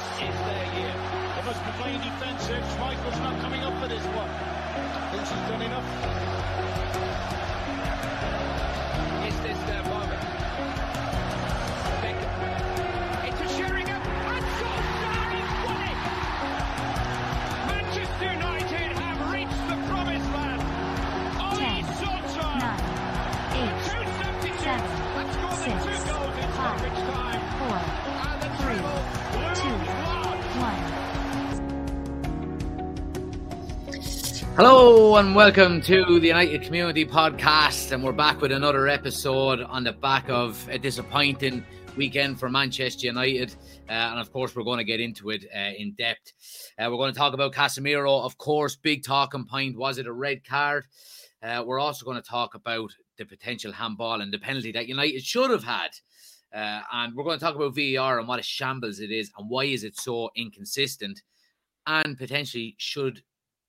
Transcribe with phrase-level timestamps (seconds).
[0.00, 0.94] This is their year.
[1.36, 2.64] They must be playing defensive.
[2.72, 4.30] Schmeichel's not coming up for this one.
[5.12, 5.84] Thinks he's done enough.
[9.28, 10.20] Is this their moment?
[34.62, 39.84] Hello and welcome to the United Community Podcast, and we're back with another episode on
[39.84, 41.64] the back of a disappointing
[41.96, 43.54] weekend for Manchester United,
[43.88, 46.34] uh, and of course we're going to get into it uh, in depth.
[46.78, 49.78] Uh, we're going to talk about Casemiro, of course, big talking point.
[49.78, 50.84] Was it a red card?
[51.42, 55.24] Uh, we're also going to talk about the potential handball and the penalty that United
[55.24, 55.88] should have had.
[56.54, 59.48] Uh, and we're going to talk about VAR and what a shambles it is and
[59.48, 61.22] why is it so inconsistent
[61.86, 63.22] and potentially should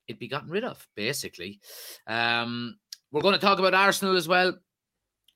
[0.07, 1.59] it be gotten rid of, basically.
[2.07, 2.77] Um,
[3.11, 4.57] we're going to talk about Arsenal as well.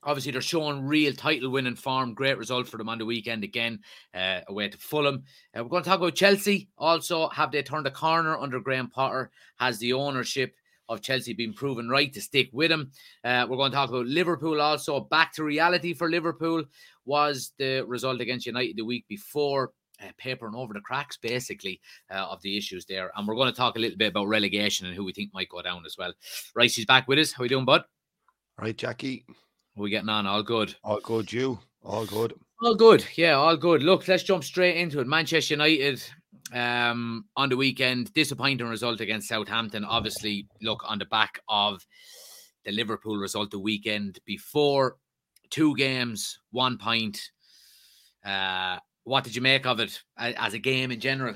[0.03, 2.13] Obviously, they're showing real title winning form.
[2.13, 3.79] Great result for them on the weekend again,
[4.13, 5.23] uh, away to Fulham.
[5.57, 6.69] Uh, we're going to talk about Chelsea.
[6.77, 9.31] Also, have they turned a corner under Graham Potter?
[9.57, 10.55] Has the ownership
[10.87, 12.91] of Chelsea been proven right to stick with him?
[13.23, 14.99] Uh, we're going to talk about Liverpool also.
[14.99, 16.63] Back to reality for Liverpool
[17.05, 19.71] was the result against United the week before
[20.03, 23.11] uh, papering over the cracks, basically, uh, of the issues there.
[23.15, 25.49] And we're going to talk a little bit about relegation and who we think might
[25.49, 26.13] go down as well.
[26.55, 27.31] Rice is back with us.
[27.31, 27.83] How are you doing, bud?
[28.59, 29.25] Right, Jackie.
[29.27, 30.25] How we getting on?
[30.25, 30.75] All good.
[30.83, 31.59] All good, you.
[31.83, 32.33] All good.
[32.63, 33.05] All good.
[33.15, 33.83] Yeah, all good.
[33.83, 35.07] Look, let's jump straight into it.
[35.07, 36.01] Manchester United
[36.53, 39.83] um, on the weekend, disappointing result against Southampton.
[39.83, 41.85] Obviously, look on the back of
[42.63, 44.97] the Liverpool result the weekend before.
[45.49, 47.31] Two games, one point.
[48.25, 51.35] Uh, what did you make of it as a game in general?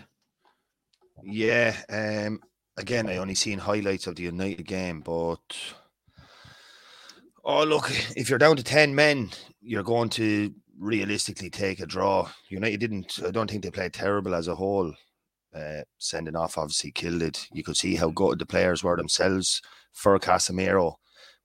[1.23, 1.75] Yeah.
[1.89, 2.41] Um.
[2.77, 5.39] Again, I only seen highlights of the United game, but
[7.43, 9.29] oh look, if you're down to ten men,
[9.61, 12.29] you're going to realistically take a draw.
[12.49, 13.19] United didn't.
[13.25, 14.93] I don't think they played terrible as a whole.
[15.53, 17.47] Uh, sending off obviously killed it.
[17.51, 19.61] You could see how good the players were themselves
[19.93, 20.95] for Casemiro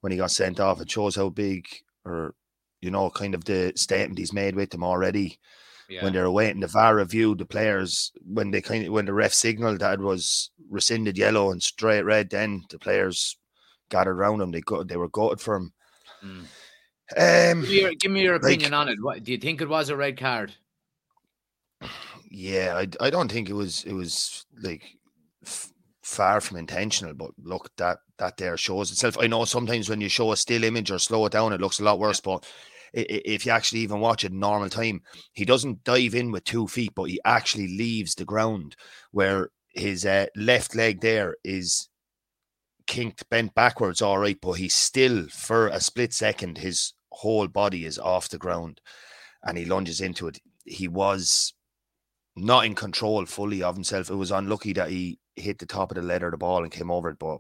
[0.02, 0.80] when he got sent off.
[0.80, 1.66] It shows how big,
[2.04, 2.34] or
[2.80, 5.38] you know, kind of the statement he's made with them already.
[5.88, 6.02] Yeah.
[6.02, 9.12] when they were waiting the VAR review, the players when they kind of when the
[9.12, 13.36] ref signaled that it was rescinded yellow and straight red, then the players
[13.90, 14.50] gathered around him.
[14.50, 15.72] They got they were gutted for him.
[16.24, 16.44] Mm.
[17.18, 18.96] Um, Give me your, give me your like- opinion on it.
[19.02, 20.54] What do you think it was a red card?
[22.30, 24.82] yeah, I I don't think it was it was like
[25.44, 25.70] f-
[26.02, 29.18] far from intentional, but look that that there shows itself.
[29.20, 31.80] I know sometimes when you show a still image or slow it down, it looks
[31.80, 32.46] a lot worse, but.
[32.96, 36.68] If you actually even watch it in normal time, he doesn't dive in with two
[36.68, 38.76] feet, but he actually leaves the ground
[39.10, 41.88] where his uh, left leg there is
[42.86, 47.84] kinked, bent backwards, all right, but he's still, for a split second, his whole body
[47.84, 48.80] is off the ground
[49.42, 50.38] and he lunges into it.
[50.64, 51.52] He was
[52.36, 54.10] not in control fully of himself.
[54.10, 56.72] It was unlucky that he hit the top of the leather of the ball and
[56.72, 57.38] came over it, but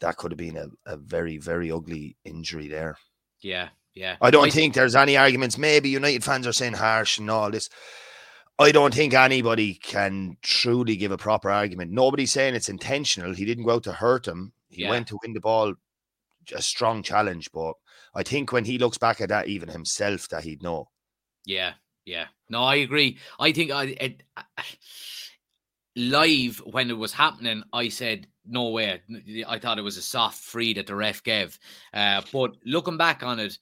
[0.00, 2.96] that could have been a, a very, very ugly injury there.
[3.40, 4.16] Yeah, yeah.
[4.20, 5.58] I don't think there's any arguments.
[5.58, 7.68] Maybe United fans are saying harsh and all this.
[8.58, 11.90] I don't think anybody can truly give a proper argument.
[11.90, 13.34] Nobody's saying it's intentional.
[13.34, 14.52] He didn't go out to hurt him.
[14.68, 14.90] He Yeah.
[14.90, 15.74] went to win the ball,
[16.54, 17.50] a strong challenge.
[17.52, 17.74] But
[18.14, 20.90] I think when he looks back at that, even himself, that he'd know.
[21.44, 22.26] Yeah, yeah.
[22.48, 23.18] No, I agree.
[23.38, 24.22] I think I it,
[25.96, 29.00] live when it was happening, I said no way.
[29.46, 31.58] I thought it was a soft free that the ref gave.
[31.92, 33.58] Uh, but looking back on it,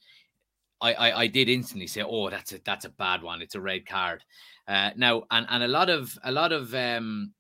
[0.81, 3.43] I, I I did instantly say, oh, that's a that's a bad one.
[3.43, 4.23] It's a red card.
[4.69, 7.33] Uh, now and and a lot of a lot of um,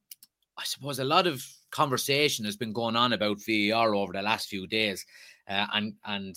[0.56, 4.48] I suppose a lot of conversation has been going on about VAR over the last
[4.48, 5.04] few days,
[5.48, 6.36] uh, and and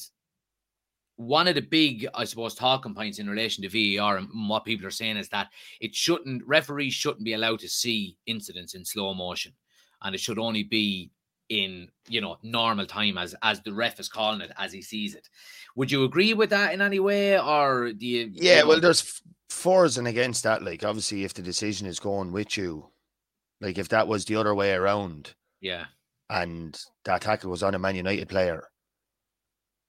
[1.15, 4.87] one of the big, I suppose, talking points in relation to VAR and what people
[4.87, 5.49] are saying is that
[5.81, 9.53] it shouldn't referees shouldn't be allowed to see incidents in slow motion,
[10.01, 11.11] and it should only be
[11.49, 15.15] in you know normal time as as the ref is calling it as he sees
[15.15, 15.27] it.
[15.75, 18.29] Would you agree with that in any way, or do you?
[18.33, 20.63] Yeah, you well, there's fours and against that.
[20.63, 22.89] Like, obviously, if the decision is going with you,
[23.61, 25.85] like if that was the other way around, yeah,
[26.29, 28.63] and that tackle was on a Man United player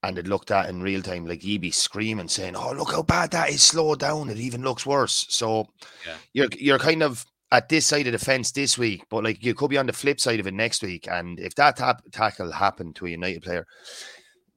[0.03, 3.03] and it looked at in real time, like he'd be screaming saying, Oh, look how
[3.03, 5.27] bad that is, slow down, it even looks worse.
[5.29, 5.67] So
[6.05, 6.17] Yeah.
[6.33, 9.53] you're you're kind of at this side of the fence this week, but like you
[9.53, 11.07] could be on the flip side of it next week.
[11.09, 13.67] And if that tap- tackle happened to a United player,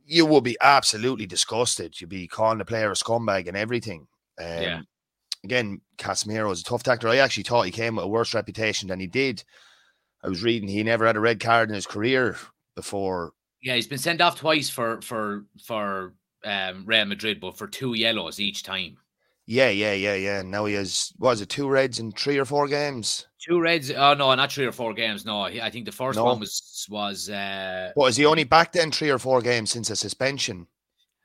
[0.06, 2.00] you would be absolutely disgusted.
[2.00, 4.06] You'd be calling the player a scumbag and everything.
[4.38, 4.80] Um, Yeah.
[5.42, 7.10] again, Casemiro is a tough tackler.
[7.10, 9.42] I actually thought he came with a worse reputation than he did.
[10.22, 12.36] I was reading he never had a red card in his career
[12.76, 13.32] before.
[13.60, 16.14] Yeah, he's been sent off twice for for for
[16.44, 18.98] um, Real Madrid, but for two yellows each time.
[19.46, 20.42] Yeah, yeah, yeah, yeah.
[20.42, 23.26] Now he has was it two reds in three or four games?
[23.46, 23.90] Two reds.
[23.90, 25.26] Oh no, not three or four games.
[25.26, 26.24] No, I think the first No.
[26.24, 27.28] one was was.
[27.28, 30.66] Uh, What is he only back then three or four games since a suspension?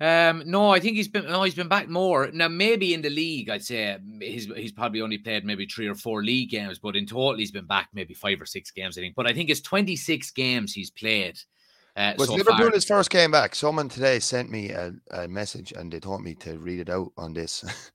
[0.01, 1.25] um, no, I think he's been.
[1.27, 2.49] No, he's been back more now.
[2.49, 6.21] Maybe in the league, I'd say he's he's probably only played maybe three or four
[6.23, 8.97] league games, but in total, he's been back maybe five or six games.
[8.97, 9.15] I think.
[9.15, 11.37] But I think it's twenty six games he's played.
[11.95, 12.71] Uh, Was so Liverpool far.
[12.71, 13.55] his first game back?
[13.55, 17.11] Someone today sent me a, a message and they told me to read it out
[17.17, 17.65] on this.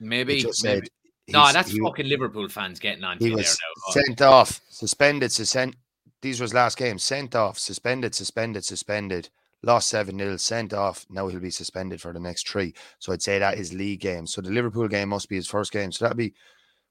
[0.00, 0.34] Maybe.
[0.34, 0.52] Maybe.
[0.52, 0.88] said
[1.28, 3.92] No, that's he, fucking Liverpool fans getting on he you there now.
[3.92, 5.76] Sent off, suspended, suspend.
[6.22, 6.98] These was last game.
[6.98, 9.28] Sent off, suspended, suspended, suspended.
[9.62, 11.04] Lost seven 0 Sent off.
[11.10, 12.74] Now he'll be suspended for the next three.
[12.98, 14.26] So I'd say that is league game.
[14.26, 15.92] So the Liverpool game must be his first game.
[15.92, 16.32] So that'd be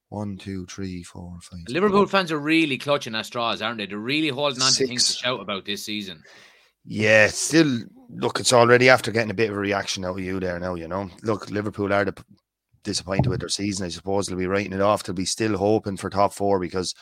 [0.10, 1.60] one, two, three, four, five.
[1.62, 3.88] six, Liverpool fans are really clutching at straws, aren't they?
[3.88, 6.24] They're really holding on to things to shout about this season.
[6.86, 10.40] Yeah, still look, it's already after getting a bit of a reaction out of you
[10.40, 11.10] there now, you know.
[11.24, 12.16] Look, Liverpool are the,
[12.90, 13.86] disappointed with their season.
[13.86, 15.04] I suppose they'll be writing it off.
[15.04, 16.96] They'll be still hoping for top four because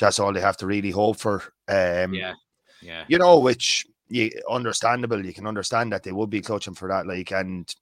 [0.00, 1.42] that's all they have to really hope for.
[1.68, 2.34] Um, Yeah,
[2.82, 3.04] yeah.
[3.08, 5.24] you know, which you understandable.
[5.24, 7.06] You can understand that they would be clutching for that.
[7.06, 7.72] Like, and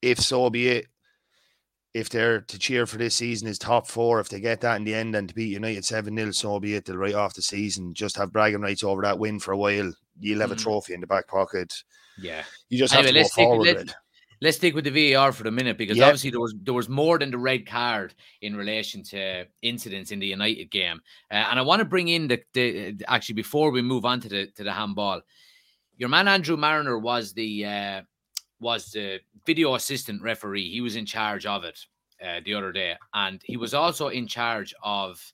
[0.00, 0.86] if so be it,
[1.94, 4.84] if they're to cheer for this season is top four, if they get that in
[4.84, 6.84] the end and to beat United 7 0, so be it.
[6.86, 9.92] They'll write off the season, just have bragging rights over that win for a while.
[10.18, 10.62] You'll have a Mm.
[10.62, 11.72] trophy in the back pocket.
[12.18, 12.44] Yeah.
[12.70, 13.94] You just Anyway, have to go forward let- with it.
[14.42, 16.06] Let's stick with the VAR for the minute because Yeah.
[16.06, 20.18] obviously there was there was more than the red card in relation to incidents in
[20.18, 21.00] the United game,
[21.30, 24.28] uh, and I want to bring in the, the actually before we move on to
[24.28, 25.22] the to the handball,
[25.96, 28.02] your man Andrew Marriner was the uh,
[28.58, 30.68] was the video assistant referee.
[30.70, 31.78] He was in charge of it
[32.20, 35.32] uh, the other day, and he was also in charge of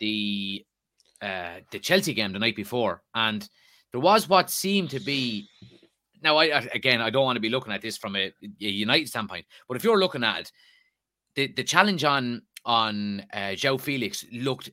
[0.00, 0.66] the
[1.22, 3.48] uh, the Chelsea game the night before, and
[3.92, 5.48] there was what seemed to be
[6.24, 8.50] now, I I- again, I don't want to be looking at this from a, a
[8.58, 10.52] United standpoint, but if you're looking at it,
[11.36, 14.70] the, the challenge on on uh, João Felix looked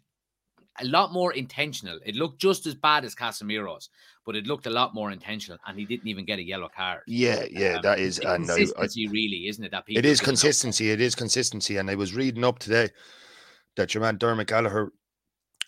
[0.79, 1.99] a lot more intentional.
[2.05, 3.89] It looked just as bad as Casemiro's,
[4.25, 7.01] but it looked a lot more intentional, and he didn't even get a yellow card.
[7.07, 9.71] Yeah, yeah, Um, that is, and I, I, consistency, really, isn't it?
[9.71, 10.25] That it is know?
[10.25, 10.89] consistency.
[10.89, 11.77] It is consistency.
[11.77, 12.89] And I was reading up today
[13.75, 14.93] that your man Dermot Gallagher,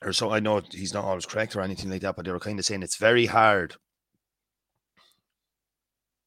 [0.01, 2.39] or so I know he's not always correct or anything like that, but they were
[2.39, 3.75] kind of saying it's very hard.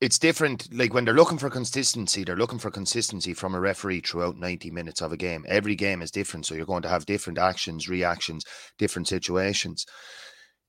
[0.01, 0.69] It's different.
[0.75, 4.71] Like when they're looking for consistency, they're looking for consistency from a referee throughout 90
[4.71, 5.45] minutes of a game.
[5.49, 6.45] Every game is different.
[6.45, 8.45] So you're going to have different actions, reactions,
[8.79, 9.87] different situations.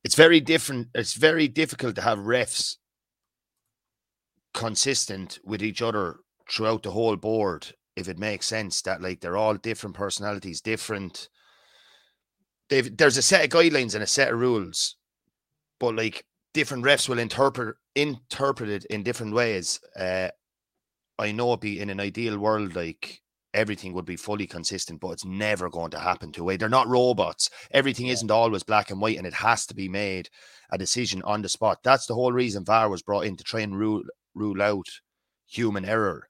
[0.03, 0.87] It's very different.
[0.93, 2.75] It's very difficult to have refs
[4.53, 6.17] consistent with each other
[6.49, 11.29] throughout the whole board if it makes sense that like they're all different personalities different
[12.69, 14.95] they've there's a set of guidelines and a set of rules
[15.79, 16.25] but like
[16.55, 20.29] different refs will interpret interpret it in different ways uh
[21.19, 23.21] i know it'd be in an ideal world like
[23.53, 26.87] everything would be fully consistent but it's never going to happen to way they're not
[26.87, 30.29] robots everything isn't always black and white and it has to be made
[30.71, 33.61] a decision on the spot that's the whole reason var was brought in to try
[33.61, 34.03] and rule
[34.35, 34.87] rule out
[35.47, 36.29] human error.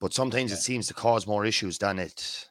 [0.00, 0.56] But sometimes Yeah.
[0.56, 2.50] it seems to cause more issues than it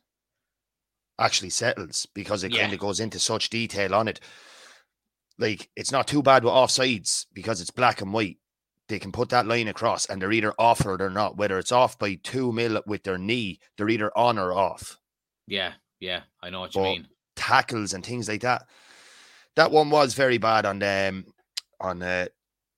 [1.20, 2.60] actually settles because it Yeah.
[2.60, 4.20] kind of goes into such detail on it.
[5.40, 8.38] Like it's not too bad with offsides because it's black and white.
[8.88, 11.38] They can put that line across and they're either off or they're not.
[11.38, 14.98] Whether it's off by two mil with their knee, they're either on or off.
[15.46, 17.08] Yeah, yeah, I know what you mean.
[17.36, 18.66] tackles and things like that.
[19.56, 21.26] That one was very bad on um
[21.80, 22.28] on uh,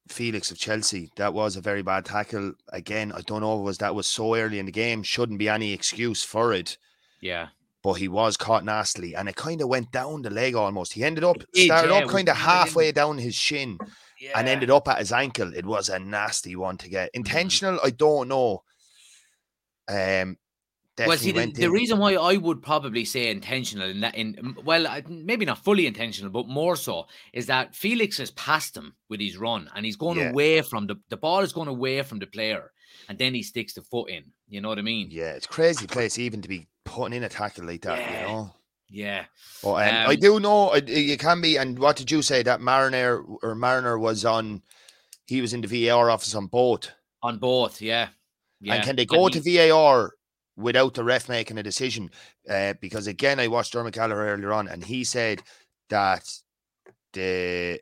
[0.07, 1.11] Felix of Chelsea.
[1.15, 2.53] That was a very bad tackle.
[2.73, 5.03] Again, I don't know if it was that was so early in the game.
[5.03, 6.77] Shouldn't be any excuse for it.
[7.21, 7.49] Yeah,
[7.81, 10.91] But he was caught nastily, and it kind of went down the leg almost.
[10.93, 13.77] He ended up It did, started yeah, up kind of halfway down his shin
[14.19, 14.31] yeah.
[14.35, 15.53] and ended up at his ankle.
[15.53, 17.07] It was a nasty one to get.
[17.07, 17.19] Mm-hmm.
[17.19, 18.63] Intentional, I don't know.
[19.87, 20.37] Um,
[20.97, 24.85] Well, see, the, the reason why I would probably say intentional in that, in well,
[25.07, 29.37] maybe not fully intentional, but more so, is that Felix has passed him with his
[29.37, 30.31] run, and he's going Yeah.
[30.31, 32.71] away from the the ball is going away from the player,
[33.07, 34.25] and then he sticks the foot in.
[34.49, 35.07] You know what I mean?
[35.09, 37.99] Yeah, it's crazy place even to be putting in a tackle like that.
[37.99, 38.21] Yeah.
[38.21, 38.53] You know.
[38.91, 39.25] Yeah.
[39.63, 41.57] But um, I Um, do know uh, you can be.
[41.57, 44.61] And what did you say that Marriner or Marriner was on?
[45.27, 46.89] He was in the VAR office on both.
[47.21, 48.09] On both, yeah.
[48.61, 48.75] Yeah.
[48.75, 50.11] And can they go he- to VAR
[50.57, 52.09] without the ref making a decision?
[52.49, 55.43] Uh, because again, I watched Dermot Gallagher earlier on, and he said
[55.89, 56.27] that
[57.13, 57.79] the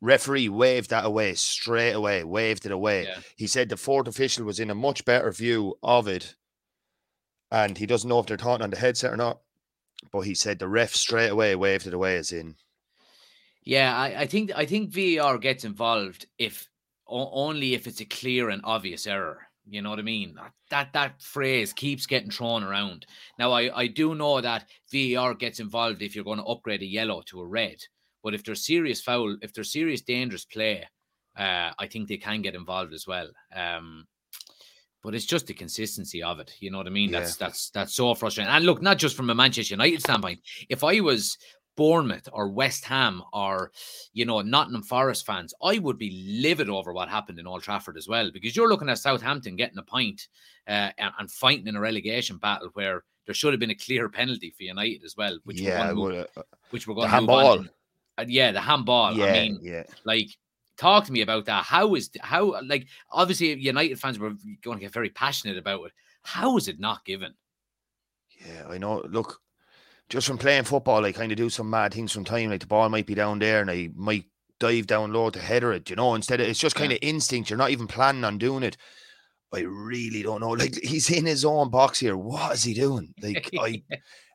[0.00, 3.04] referee waved that away straight away, waved it away.
[3.04, 3.18] Yeah.
[3.36, 6.34] He said the fourth official was in a much better view of it
[7.54, 9.38] and he doesn't know if they're talking on the headset or not.
[10.12, 12.56] But he said the ref straight away waved it away as in.
[13.62, 16.68] Yeah, I, I think I think VAR gets involved if
[17.06, 19.46] only if it's a clear and obvious error.
[19.66, 20.36] You know what I mean?
[20.70, 23.06] That that phrase keeps getting thrown around.
[23.38, 26.86] Now I, I do know that VAR gets involved if you're going to upgrade a
[26.86, 27.76] yellow to a red.
[28.22, 30.86] But if there's serious foul, if there's serious dangerous play,
[31.36, 33.28] uh, I think they can get involved as well.
[33.54, 34.06] Um,
[35.04, 36.54] but it's just the consistency of it.
[36.60, 37.10] You know what I mean?
[37.10, 37.20] Yeah.
[37.20, 38.50] That's that's that's so frustrating.
[38.50, 40.40] And look, not just from a Manchester United standpoint.
[40.70, 41.36] If I was
[41.76, 43.70] Bournemouth or West Ham or
[44.14, 47.98] you know Nottingham Forest fans, I would be livid over what happened in Old Trafford
[47.98, 50.28] as well because you're looking at Southampton getting a point
[50.66, 54.08] uh, and, and fighting in a relegation battle where there should have been a clear
[54.08, 57.08] penalty for United as well, which yeah, we're going to, well, uh, which we're going
[57.08, 57.58] to handball.
[57.58, 57.70] on.
[58.16, 59.12] Uh, yeah, the handball.
[59.14, 59.82] yeah, I mean, yeah.
[60.04, 60.28] like
[60.76, 61.64] talk to me about that.
[61.64, 65.92] How is how like obviously United fans were going to get very passionate about it.
[66.22, 67.34] How is it not given?
[68.44, 69.02] Yeah, I know.
[69.08, 69.40] Look,
[70.08, 72.50] just from playing football, I kind of do some mad things from time.
[72.50, 74.24] Like the ball might be down there, and I might
[74.60, 75.90] dive down low to header it.
[75.90, 77.50] You know, instead of it's just kind of instinct.
[77.50, 78.76] You're not even planning on doing it.
[79.52, 80.50] I really don't know.
[80.50, 82.16] Like he's in his own box here.
[82.16, 83.14] What is he doing?
[83.22, 83.82] Like I,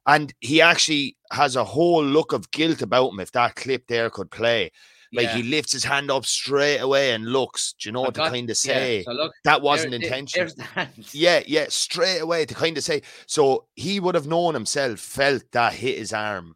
[0.08, 3.19] and he actually has a whole look of guilt about him.
[3.19, 4.72] If that clip there could play,
[5.13, 5.35] like Yeah.
[5.37, 7.73] he lifts his hand up straight away and looks.
[7.73, 9.03] Do you know I've what to kind of yeah, say?
[9.03, 10.45] so look, that wasn't there- intentional.
[10.45, 11.09] There's the hand.
[11.13, 13.01] Yeah, yeah, straight away to kind of say.
[13.25, 16.55] So he would have known himself, felt that hit his arm.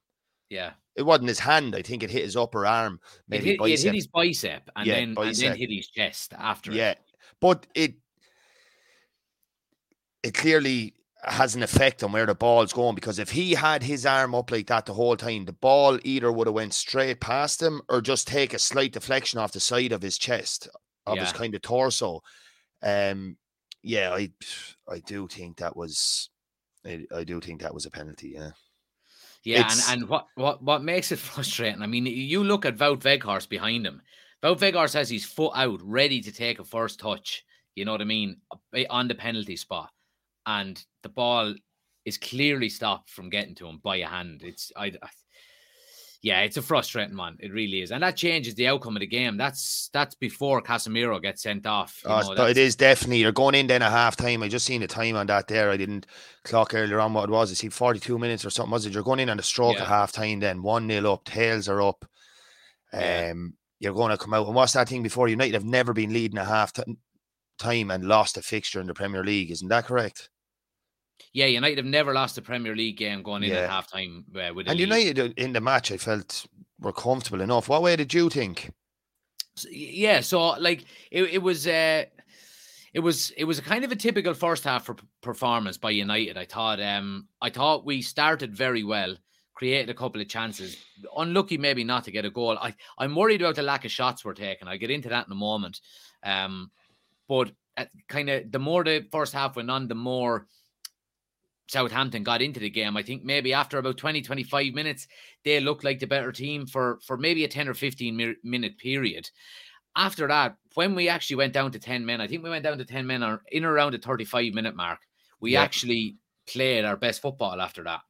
[0.49, 0.73] yeah.
[0.95, 1.75] It wasn't his hand.
[1.75, 4.85] I think it hit his upper arm, It maybe hit, it hit his bicep and
[4.85, 6.69] Yeah, then and then hit his chest after.
[6.69, 6.75] it.
[6.75, 6.93] yeah,
[7.41, 7.95] but it
[10.21, 10.93] it clearly
[11.25, 14.51] has an effect on where the ball's going because if he had his arm up
[14.51, 18.01] like that the whole time, the ball either would have went straight past him or
[18.01, 20.67] just take a slight deflection off the side of his chest,
[21.05, 22.21] of his kind of torso.
[22.81, 23.37] Um,
[23.81, 24.31] yeah, I
[24.89, 26.29] I do think that was.
[26.85, 28.33] I, I do think that was a penalty.
[28.35, 28.51] Yeah.
[29.45, 31.81] Yeah, It's- and, and what, what what makes it frustrating?
[31.81, 34.01] I mean, you look at Wout Weghorst behind him.
[34.43, 37.43] Wout Weghorst has his foot out, ready to take a first touch.
[37.75, 38.37] You know what I mean
[38.75, 39.89] eh, on the penalty spot,
[40.45, 41.53] and the ball
[42.05, 44.41] is clearly stopped from getting to him by a hand.
[44.43, 45.09] It's I, I
[46.21, 47.35] yeah, it's a frustrating one.
[47.41, 49.35] It really is, and that changes the outcome of the game.
[49.35, 51.99] That's that's before Casemiro gets sent off.
[52.05, 54.41] you Oh, know, it is definitely you're going in then at half time.
[54.41, 55.69] I just seen the time on that there.
[55.69, 56.05] I didn't
[56.45, 57.51] clock earlier on what it was.
[57.51, 58.71] I see 42 minutes or something.
[58.71, 58.93] Was it?
[58.93, 59.81] You're going in on the stroke Yeah.
[59.81, 60.61] at half time then.
[60.61, 62.05] 1 nil up, tails are up.
[62.93, 63.31] Yeah.
[63.31, 64.45] Um you're going to come out.
[64.45, 65.27] And what's that thing before?
[65.27, 66.95] United have never been leading at half ti-
[67.59, 69.51] time and lost a fixture in the Premier League.
[69.51, 70.29] Isn't that correct?
[71.33, 73.61] Yeah, United have never lost a Premier League game going in Yeah.
[73.61, 74.79] at halftime uh, with And.
[74.79, 76.45] United uh, in the match I felt
[76.79, 77.67] were comfortable enough.
[77.69, 78.71] What way did you think?
[79.57, 82.05] S- yeah so like it, it was uh
[82.93, 86.37] it was it was a kind of a typical first half for performance by united
[86.39, 89.15] i thought um i thought we started very well
[89.53, 90.77] created a couple of chances
[91.17, 94.25] unlucky maybe not to get a goal i i'm worried about the lack of shots
[94.25, 95.81] we're taking i'll get into that in a moment
[96.23, 96.71] um
[97.27, 97.51] but
[98.07, 100.47] kind of the more the first half went on the more
[101.67, 102.97] Southampton got into the game.
[102.97, 105.07] I think maybe after about 20, 25 minutes,
[105.43, 109.29] they looked like the better team for, for maybe a 10 or 15 minute period.
[109.95, 112.77] After that, when we actually went down to 10 men, I think we went down
[112.79, 114.99] to 10 men or in around the 35 minute mark,
[115.39, 115.61] we Yeah.
[115.61, 116.17] actually
[116.47, 118.01] played our best football after that.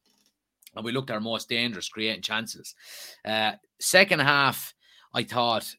[0.74, 2.74] And we looked our most dangerous, creating chances.
[3.24, 4.74] Uh, second half,
[5.12, 5.72] I thought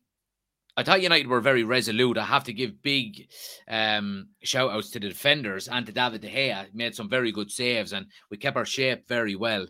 [0.78, 2.18] I thought United were very resolute.
[2.18, 3.28] I have to give big
[3.68, 6.66] um, shout outs to the defenders and to David De Gea.
[6.66, 9.68] He made some very good saves and we kept our shape very well.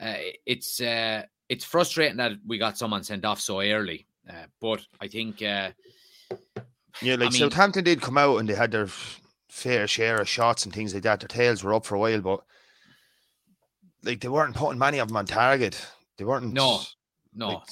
[0.00, 0.14] Uh,
[0.46, 5.08] it's uh, it's frustrating that we got someone sent off so early, uh, but I
[5.08, 5.70] think uh,
[7.02, 8.88] Yeah, like mean- Southampton did come out and they had their
[9.48, 11.20] fair share of shots and things like that.
[11.20, 12.40] Their tails were up for a while, but
[14.04, 15.84] like they weren't putting many of them on target.
[16.16, 16.52] They weren't.
[16.52, 16.80] No,
[17.34, 17.48] no.
[17.48, 17.66] like,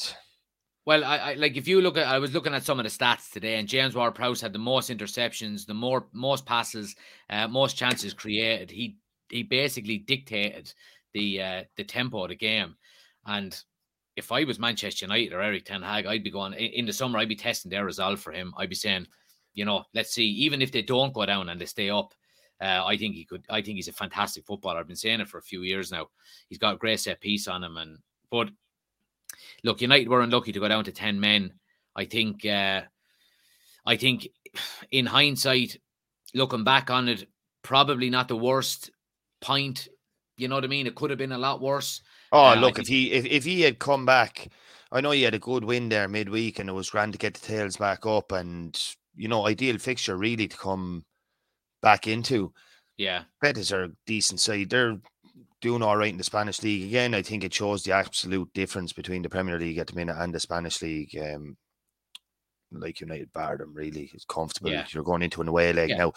[0.87, 2.91] Well, I, I like if you look at I was looking at some of the
[2.91, 6.95] stats today, and James Ward Prowse had the most interceptions, the more most passes,
[7.29, 8.71] uh, most chances created.
[8.71, 8.97] He
[9.29, 10.73] he basically dictated
[11.13, 12.77] the uh, the tempo of the game.
[13.27, 13.61] And
[14.15, 16.93] if I was Manchester United or Erik Ten Hag, I'd be going in, in the
[16.93, 17.19] summer.
[17.19, 18.55] I'd be testing their resolve for him.
[18.57, 19.09] I'd be saying,
[19.55, 20.27] you know, let's see.
[20.27, 22.15] Even if they don't go down and they stay up,
[22.61, 23.45] uh, I think he could.
[23.51, 24.79] I think he's a fantastic footballer.
[24.79, 26.07] I've been saying it for a few years now.
[26.49, 27.99] He's got a great set piece on him, and
[28.31, 28.51] but
[29.63, 31.53] look, United were unlucky to go down to ten men.
[31.95, 32.45] I think.
[32.45, 32.83] Uh,
[33.87, 34.29] I think,
[34.91, 35.79] in hindsight,
[36.35, 37.29] looking back on it,
[37.63, 38.91] probably not the worst
[39.41, 39.89] point.
[40.37, 40.87] You know what I mean?
[40.87, 42.03] It could have been a lot worse.
[42.33, 44.49] oh, Uh, look, if he if, if he had come back,
[44.93, 47.35] I know he had a good win there midweek, and it was grand to get
[47.35, 48.77] the tails back up, and
[49.15, 51.05] you know, ideal fixture really to come
[51.81, 52.53] back into.
[52.99, 53.23] Yeah.
[53.41, 54.71] Betis are a decent side.
[54.71, 54.99] They're
[55.67, 56.85] doing all right in the Spanish league.
[56.85, 60.17] Again, I think it shows the absolute difference between the Premier League at the minute
[60.19, 61.17] and the Spanish league.
[61.21, 61.57] Um,
[62.73, 64.11] like United bar them really.
[64.13, 64.71] It's comfortable.
[64.71, 64.85] Yeah.
[64.91, 65.97] You're going into an away leg Yeah.
[65.97, 66.13] now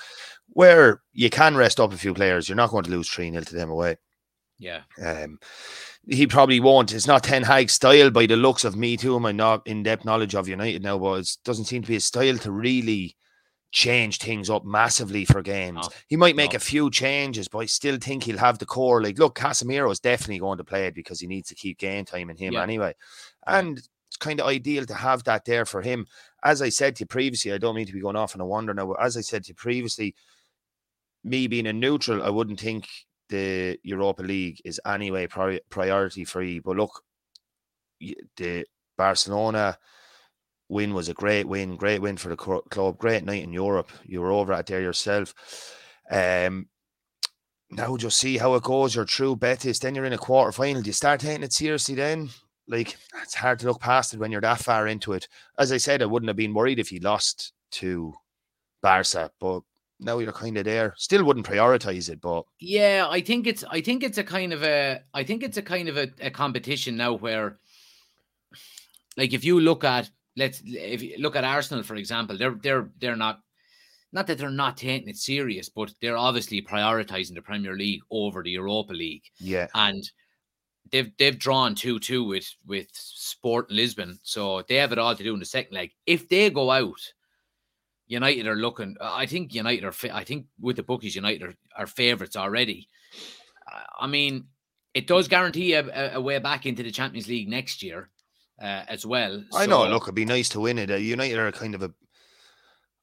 [0.49, 2.47] where you can rest up a few players.
[2.49, 3.97] You're not going to lose 3 0 to them away.
[4.57, 4.81] Yeah.
[5.03, 5.39] Um,
[6.07, 6.93] he probably won't.
[6.93, 9.19] It's not Ten Hag style by the looks of me too.
[9.19, 12.05] My not in depth knowledge of United now, but it doesn't seem to be his
[12.05, 13.15] style to really
[13.71, 15.79] change things up massively for games.
[15.83, 16.57] No, he might make no.
[16.57, 19.01] a few changes, but I still think he'll have the core.
[19.01, 22.05] Like, look, Casemiro is definitely going to play it because he needs to keep game
[22.05, 22.63] time in him Yeah.
[22.63, 22.95] anyway.
[23.47, 23.59] Yeah.
[23.59, 26.07] And it's kind of ideal to have that there for him.
[26.43, 28.45] As I said to you previously, I don't mean to be going off on a
[28.45, 30.15] wonder now, but as I said to you previously,
[31.23, 32.88] me being a neutral, I wouldn't think
[33.27, 36.59] the Europa League is anyway pri- priority free.
[36.59, 37.03] But look,
[37.99, 38.65] the
[38.97, 39.77] Barcelona
[40.69, 43.91] win was a great win, great win for the club, great night in Europe.
[44.05, 45.33] You were over at there yourself.
[46.09, 46.67] Um,
[47.71, 48.95] now just see how it goes.
[48.95, 50.81] You're through Betis, then you're in a quarter final.
[50.81, 52.29] Do you start taking it seriously then?
[52.67, 55.27] Like it's hard to look past it when you're that far into it.
[55.57, 58.13] As I said, I wouldn't have been worried if he lost to
[58.81, 59.61] Barca, but
[59.99, 60.93] now you're kind of there.
[60.97, 64.63] Still wouldn't prioritize it, but Yeah, I think it's I think it's a kind of
[64.63, 67.57] a I think it's a kind of a, a competition now where
[69.17, 70.09] like if you look at
[70.39, 73.39] let's if you look at Arsenal for example, they're they're they're not
[74.12, 78.41] not that they're not taking it serious, but they're obviously prioritizing the Premier League over
[78.41, 79.24] the Europa League.
[79.39, 80.03] yeah, And
[80.91, 85.24] they've they've drawn two two with with Sport Lisbon, so they have it all to
[85.24, 85.91] do in the second leg.
[86.05, 87.13] If they go out,
[88.08, 88.96] United are looking.
[89.00, 89.93] I think United are.
[90.12, 92.88] I think with the bookies, United are, are favourites already.
[94.00, 94.46] I mean,
[94.96, 98.10] it does guarantee a, a way back into the Champions League next year
[98.61, 99.43] uh, as well.
[99.53, 99.87] I know.
[99.87, 100.89] Look, it'd be nice to win it.
[101.01, 101.93] United are kind of a.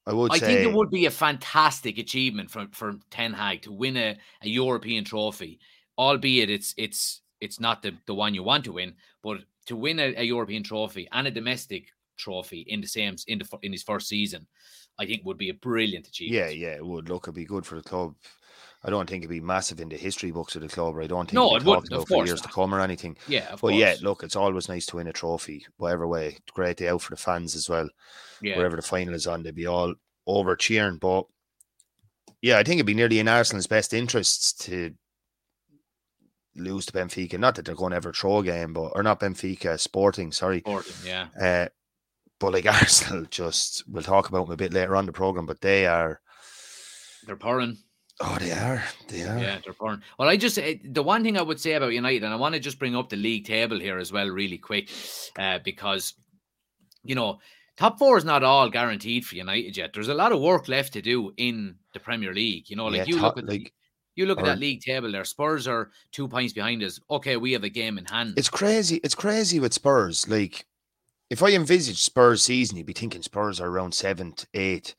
[0.08, 0.46] I would I say.
[0.46, 4.48] think it would be a fantastic achievement for for Ten Hag to win a, a
[4.48, 5.58] European trophy,
[5.98, 9.98] albeit it's it's it's not the, the one you want to win, but to win
[9.98, 13.82] a, a European trophy and a domestic trophy in the same in the in his
[13.82, 14.46] first season,
[14.98, 16.56] I think would be a brilliant achievement.
[16.56, 17.08] Yeah, yeah, it would.
[17.08, 18.14] Look, it'd be good for the club.
[18.86, 20.94] I don't think it'd be massive in the history books of the club.
[20.96, 23.16] Or I don't think No, it be talked about for years to come or anything.
[23.26, 23.74] yeah, of But course.
[23.74, 26.38] yeah, look, it's always nice to win a trophy, whatever way.
[26.54, 27.88] Great day out for the fans as well.
[28.40, 29.92] yeah, Wherever the final is on, they'd be all
[30.26, 30.98] over cheering.
[30.98, 31.26] But
[32.42, 34.94] yeah, I think it'd be nearly in Arsenal's best interests to
[36.54, 37.38] lose to Benfica.
[37.38, 40.32] Not that they're going to ever throw a game, but or not Benfica, Sporting.
[40.32, 41.68] Sorry, Sporting, yeah, uh,
[42.38, 45.46] but like Arsenal, just we'll talk about them a bit later on the program.
[45.46, 46.20] But they are,
[47.26, 47.78] they're pouring.
[48.20, 49.38] Oh, they are, they are.
[49.38, 50.02] Yeah, they're pouring.
[50.18, 52.54] Well, I just eh, the one thing I would say about United, and I want
[52.54, 54.90] to just bring up the league table here as well, really quick,
[55.38, 56.14] uh, because
[57.04, 57.38] you know
[57.76, 59.92] top four is not all guaranteed for United yet.
[59.92, 62.70] There's a lot of work left to do in the Premier League.
[62.70, 63.72] You know, like Yeah, you top- look at the- like
[64.14, 65.24] you look at that league table there.
[65.26, 66.98] Spurs are two points behind us.
[67.10, 68.32] Okay, we have a game in hand.
[68.38, 68.96] it's crazy.
[69.04, 70.26] It's crazy with Spurs.
[70.26, 70.64] Like,
[71.28, 74.94] if I envisage Spurs season, you'd be thinking Spurs are around seventh, eighth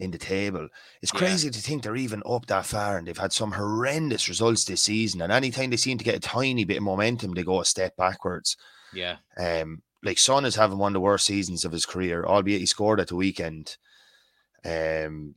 [0.00, 0.68] in the table.
[1.02, 1.18] It's Yeah.
[1.18, 4.82] crazy to think they're even up that far, and they've had some horrendous results this
[4.82, 5.22] season.
[5.22, 7.96] And anytime they seem to get a tiny bit of momentum, they go a step
[7.96, 8.56] backwards.
[8.92, 12.60] yeah, Um, like Son is having one of the worst seasons of his career, albeit
[12.60, 13.76] he scored at the weekend.
[14.64, 15.34] Um,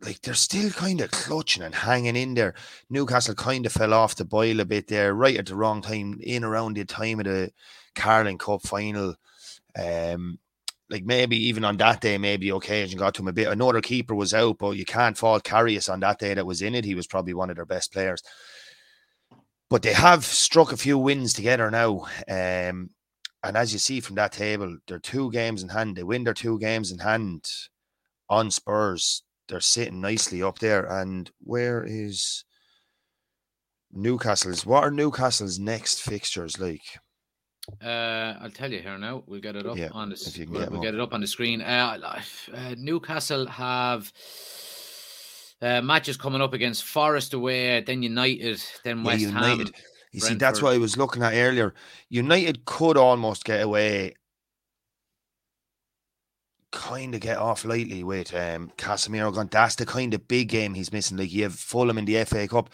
[0.00, 2.54] like they're still kind of clutching and hanging in there.
[2.90, 6.18] Newcastle kind of fell off the boil a bit there, right at the wrong time,
[6.22, 7.52] in around the time of the
[7.94, 9.14] Carling Cup final.
[9.78, 10.38] Um,
[10.88, 13.48] like maybe even on that day, maybe the occasion got to him a bit.
[13.48, 16.74] Another keeper was out, but you can't fault Karius on that day that was in
[16.74, 16.84] it.
[16.84, 18.22] He was probably one of their best players.
[19.68, 22.06] But they have struck a few wins together now.
[22.28, 22.90] Um,
[23.42, 25.96] and as you see from that table, they're two games in hand.
[25.96, 27.44] They win their two games in hand
[28.28, 29.22] on Spurs.
[29.48, 30.84] They're sitting nicely up there.
[30.84, 32.44] And where is
[33.92, 34.64] Newcastle's?
[34.64, 37.00] What are Newcastle's next fixtures like?
[37.84, 39.22] Uh, I'll tell you here now.
[39.26, 40.14] We'll get it up Yeah, on the.
[40.14, 41.60] if you can We'll, get we'll get it up on the screen.
[41.60, 41.98] Uh,
[42.54, 44.12] uh, Newcastle have
[45.60, 49.66] uh, matches coming up against Forest away, then United, then Yeah, West United.
[49.74, 49.84] Ham.
[50.12, 50.62] You see, that's Brentford.
[50.62, 51.74] what I was looking at earlier.
[52.08, 54.14] United could almost get away,
[56.72, 59.48] kind of get off lightly with um, Casemiro gone.
[59.50, 61.16] That's the kind of big game he's missing.
[61.16, 62.70] Like you have Fulham in the FA Cup.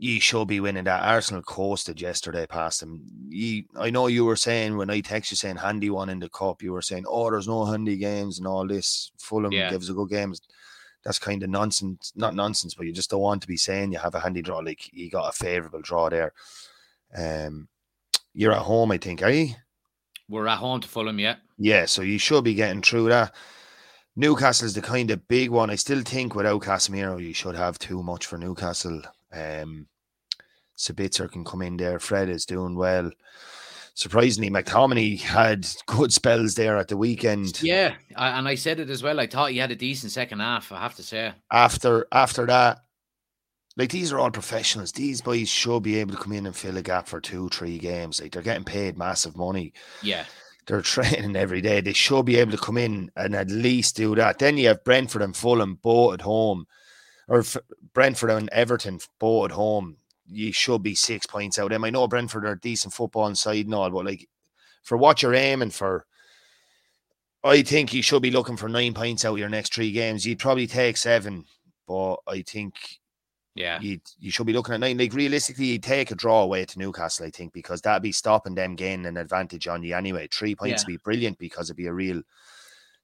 [0.00, 1.02] You should be winning that.
[1.02, 3.02] Arsenal coasted yesterday past them.
[3.28, 6.28] You, I know you were saying when I text you saying handy one in the
[6.28, 9.10] cup, you were saying, oh, there's no handy games and all this.
[9.18, 9.70] Fulham Yeah.
[9.70, 10.32] gives a good game.
[11.04, 12.12] That's kind of nonsense.
[12.14, 14.58] Not nonsense, but you just don't want to be saying you have a handy draw.
[14.58, 16.32] Like you got a favourable draw there.
[17.16, 17.66] Um,
[18.34, 19.54] you're at home, I think, are you?
[20.28, 21.36] We're at home to Fulham, yeah.
[21.56, 23.34] Yeah, so you should be getting through that.
[24.14, 25.70] Newcastle's the kind of big one.
[25.70, 29.02] I still think without Casemiro, you should have too much for Newcastle.
[29.32, 29.86] Um,
[30.76, 31.98] Sabitzer can come in there.
[31.98, 33.10] Fred is doing well.
[33.94, 37.60] Surprisingly, McTominay had good spells there at the weekend.
[37.60, 39.18] Yeah, I, and I said it as well.
[39.18, 40.70] I thought he had a decent second half.
[40.70, 41.32] I have to say.
[41.50, 42.78] After after that,
[43.76, 44.92] like these are all professionals.
[44.92, 47.78] These boys should be able to come in and fill a gap for two, three
[47.78, 48.20] games.
[48.20, 49.72] Like they're getting paid massive money.
[50.00, 50.26] Yeah,
[50.68, 51.80] they're training every day.
[51.80, 54.38] They should be able to come in and at least do that.
[54.38, 56.66] Then you have Brentford and Fulham both at home,
[57.28, 57.56] or F-
[57.92, 59.96] Brentford and Everton both at home
[60.28, 61.70] you should be six points out.
[61.70, 61.84] Them.
[61.84, 64.28] I know Brentford are decent football side and all, but like
[64.82, 66.04] for what you're aiming for,
[67.42, 70.26] I think you should be looking for nine points out your next three games.
[70.26, 71.44] You'd probably take seven,
[71.86, 72.74] but I think
[73.54, 74.98] yeah, you you should be looking at nine.
[74.98, 78.54] Like realistically, you take a draw away to Newcastle, I think, because that'd be stopping
[78.54, 80.28] them gaining an advantage on you anyway.
[80.30, 80.86] Three points yeah.
[80.86, 82.22] would be brilliant because it'd be a real.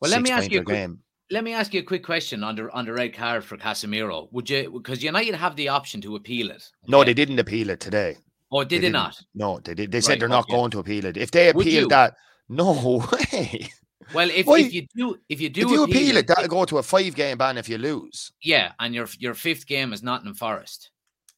[0.01, 2.45] Well, let me ask you a quick, game let me ask you a quick question
[2.45, 4.29] on the on the red card for Casemiro.
[4.33, 6.57] Would you because United have the option to appeal it?
[6.57, 6.89] Okay?
[6.89, 8.17] No, they didn't appeal it today.
[8.53, 9.21] Oh, did they, they not?
[9.35, 9.91] No, they did.
[9.91, 11.17] They said they're not going to appeal it.
[11.17, 12.15] If they appeal that,
[12.49, 13.69] no way.
[14.13, 16.65] Well, if, if you do if you do if you appeal, appeal it, that'll go
[16.67, 18.33] to a five game ban if you lose.
[18.43, 20.91] Yeah, and your your fifth game is Nottingham Forest.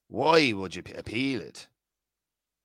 [0.09, 1.67] Why would you appeal it?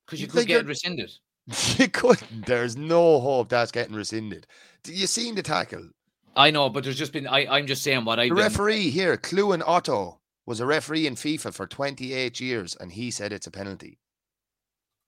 [0.06, 1.10] Because you could get it rescinded.
[1.76, 2.46] You couldn't.
[2.46, 4.46] There's no hope that's getting rescinded.
[4.86, 5.88] You seen the tackle?
[6.34, 7.26] I know, but there's just been.
[7.26, 8.28] I, I'm just saying what I.
[8.28, 13.10] The referee here, Cluan Otto, was a referee in FIFA for 28 years, and he
[13.10, 13.98] said it's a penalty.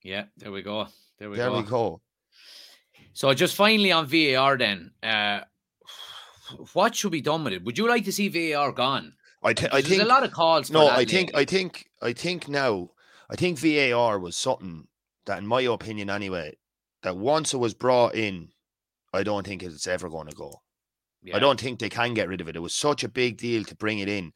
[0.03, 0.87] Yeah, there we go.
[1.19, 1.57] There we there go.
[1.57, 2.01] we go.
[3.15, 5.41] So just finally on VAR, then, uh,
[6.73, 7.65] what should be done with it?
[7.65, 9.15] Would you like to see VAR gone?
[9.43, 10.71] I, th- I think a lot of calls.
[10.71, 12.91] No, I think, I think, I think now,
[13.31, 14.89] I think VAR was something
[15.27, 16.57] that, in my opinion, anyway,
[17.03, 18.49] that once it was brought in,
[19.13, 20.63] I don't think it's ever going to go.
[21.25, 21.37] Yeah.
[21.37, 22.57] I don't think they can get rid of it.
[22.57, 24.33] It was such a big deal to bring it in.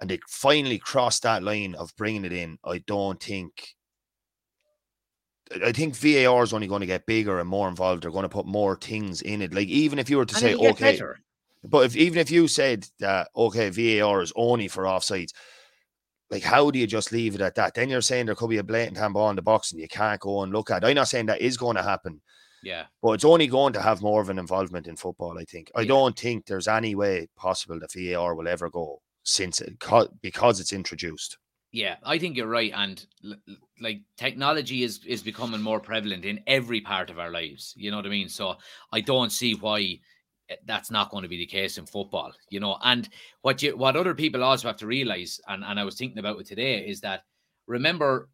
[0.00, 2.58] And they finally crossed that line of bringing it in.
[2.64, 3.74] I don't think.
[5.62, 8.02] I think VAR is only going to get bigger and more involved.
[8.02, 9.52] They're going to put more things in it.
[9.52, 11.18] Like even if you were to and say, okay, better.
[11.62, 15.32] but if even if you said that, okay, VAR is only for offsides,
[16.30, 17.74] like how do you just leave it at that?
[17.74, 20.20] Then you're saying there could be a blatant handball in the box and you can't
[20.20, 20.82] go and look at.
[20.82, 20.86] It.
[20.86, 22.22] I'm not saying that is going to happen,
[22.62, 22.84] yeah.
[23.02, 25.70] But it's only going to have more of an involvement in football, I think.
[25.74, 25.88] I yeah.
[25.88, 29.78] don't think there's any way possible that VAR will ever go since it
[30.20, 31.38] because it's introduced.
[31.72, 33.04] Yeah, I think you're right, and
[33.80, 37.72] like technology is is becoming more prevalent in every part of our lives.
[37.76, 38.28] You know what I mean?
[38.28, 38.56] So
[38.92, 39.98] I don't see why
[40.50, 42.32] eh, that's not going to be the case in football.
[42.50, 43.08] You know, and
[43.40, 46.38] what you what other people also have to realize, and and I was thinking about
[46.40, 47.22] it today, is that
[47.66, 48.28] remember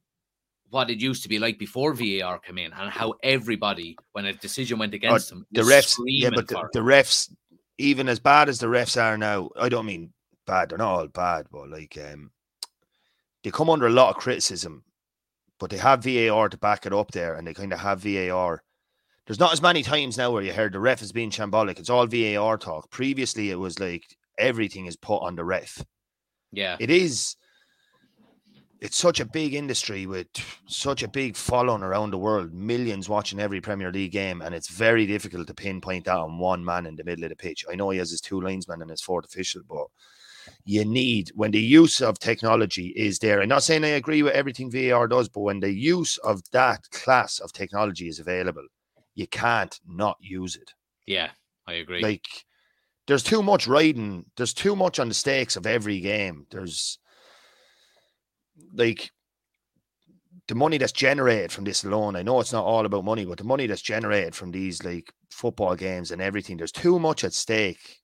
[0.71, 4.33] what it used to be like before VAR came in and how everybody, when a
[4.33, 7.33] decision went against them, the refs, yeah, but the, the, refs,
[7.79, 10.13] even as bad as the refs are now, I don't mean
[10.47, 12.31] bad, they're not all bad, but like um,
[13.43, 14.85] they come under a lot of criticism,
[15.59, 18.63] but they have VAR to back it up there and they kind of have VAR.
[19.27, 21.79] There's not as many times now where you heard the ref is being shambolic.
[21.79, 22.91] It's all VAR talk.
[22.91, 24.05] Previously, it was like
[24.39, 25.85] everything is put on the ref.
[26.53, 26.77] Yeah.
[26.81, 27.37] It is
[28.81, 30.29] it's such a big industry with
[30.67, 34.69] such a big following around the world, millions watching every Premier League game, and it's
[34.69, 37.65] very difficult to pinpoint that on one man in the middle of the pitch.
[37.71, 39.87] I know he has his two linesmen and his fourth official, but
[40.65, 43.43] you need when the use of technology is there.
[43.43, 46.89] I'm not saying I agree with everything VAR does, but when the use of that
[46.91, 48.67] class of technology is available,
[49.15, 50.73] you can't not use it.
[51.07, 51.31] Yeah,
[51.67, 52.01] I agree.
[52.01, 52.27] Like
[53.09, 56.47] there's too much riding, there's too much on the stakes of every game.
[56.51, 56.99] There's
[58.75, 59.11] like
[60.49, 63.39] the money that's generated from this alone, I know it's not all about money, but
[63.39, 67.35] the money that's generated from these like football games and everything, there's too much at
[67.35, 68.01] stake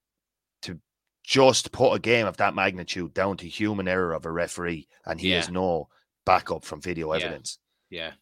[0.63, 0.79] to
[1.25, 5.21] just put a game of that magnitude down to human error of a referee, and
[5.21, 5.37] he yeah.
[5.37, 5.89] has no
[6.27, 7.59] backup from video evidence.
[7.89, 8.13] Yeah,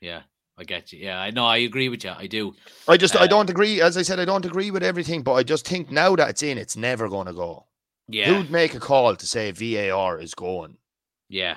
[0.00, 0.22] yeah,
[0.58, 1.00] I get you.
[1.00, 1.44] Yeah, I know.
[1.44, 2.12] I agree with you.
[2.16, 2.54] I do.
[2.88, 3.80] I just, uh, I don't agree.
[3.82, 6.42] As I said, I don't agree with everything, but I just think now that it's
[6.42, 7.66] in, it's never going to go.
[8.08, 8.32] Yeah.
[8.32, 10.76] Who'd make a call to say VAR is going?
[11.28, 11.56] Yeah.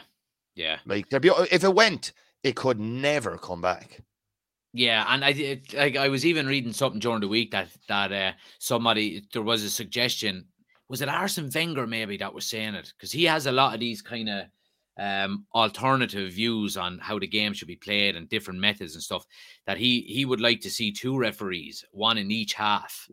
[0.59, 0.79] Yeah.
[0.85, 2.11] Like there be if it went,
[2.43, 4.01] it could never come back.
[4.73, 8.11] Yeah, and I it, like I was even reading something during the week that that
[8.11, 10.45] uh, somebody there was a suggestion.
[10.89, 13.79] Was it Arsene Wenger maybe that was saying it because he has a lot of
[13.79, 14.45] these kind of
[14.99, 19.25] um, alternative views on how the game should be played and different methods and stuff.
[19.65, 23.07] That he he would like to see two referees, one in each half.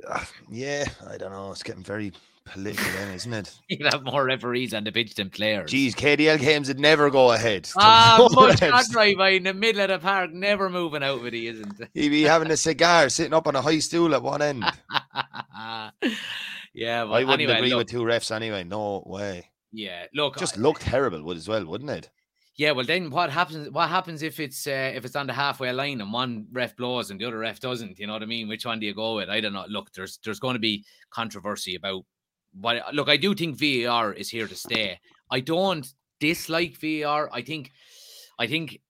[0.50, 1.52] Yeah, I don't know.
[1.52, 2.12] It's getting very
[2.46, 3.54] political then, isn't it?
[3.68, 5.70] you would have more referees on the pitch than players.
[5.70, 7.68] Geez, KDL games would never go ahead.
[7.78, 11.80] Ah, much drive in the middle of the park, never moving out with he isn't.
[11.80, 11.90] It?
[11.94, 14.64] He'd be having a cigar sitting up on a high stool at one end.
[16.76, 18.62] Yeah, I wouldn't anyway, agree look, with two refs anyway.
[18.62, 19.50] No way.
[19.72, 22.10] Yeah, look, Just I- looked terrible would as well, wouldn't it?
[22.58, 23.70] Yeah, well, then what happens?
[23.70, 27.10] What happens if it's uh, if it's on the halfway line and one ref blows
[27.10, 27.98] and the other ref doesn't?
[27.98, 28.48] You know what I mean?
[28.48, 29.28] Which one do you go with?
[29.28, 29.66] I don't know.
[29.68, 32.04] Look, there's there's going to be controversy about
[32.60, 32.94] what.
[32.94, 34.98] Look, I do think VAR is here to stay.
[35.30, 35.86] I don't
[36.20, 37.28] dislike VAR.
[37.32, 37.72] I think,
[38.38, 38.80] I think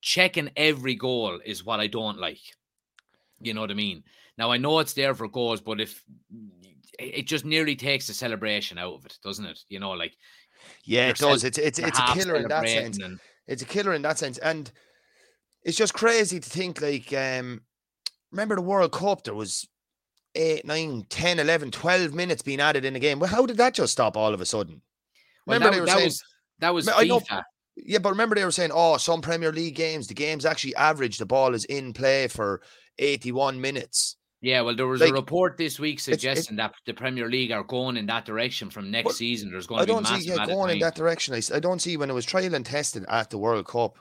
[0.00, 2.40] checking every goal is what I don't like.
[3.40, 4.04] You know what I mean?
[4.38, 6.02] Now I know it's there for goals, but if
[6.98, 9.60] it it just nearly takes the celebration out of it, doesn't it?
[9.68, 10.16] You know, like
[10.84, 11.44] Yeah, it does.
[11.44, 12.98] It's it's it's a killer in that sense.
[12.98, 14.70] and- It's a killer in that sense, and
[15.64, 17.62] it's just crazy to think like um
[18.30, 19.66] remember the World Cup there was
[20.34, 23.18] 8, 9, 10, 11, 12 minutes being added in the game.
[23.18, 24.80] Well, how did that just stop all of a sudden?
[25.46, 26.24] Well, Remember that, they were that saying was
[26.60, 27.42] that was I know- FIFA.
[27.76, 31.16] Yeah, but remember they were saying, oh, some Premier League games, the game's actually average,
[31.16, 32.60] the ball is in play for
[32.98, 34.16] 81 minutes.
[34.42, 37.50] Yeah, well, there was Like, a report this week it's- suggesting that the Premier League
[37.50, 39.50] are going in that direction from next season.
[39.50, 41.34] There's going to be don't massive see yeah, going in that direction.
[41.34, 43.96] I don't see when it was trial and tested at the World Cup.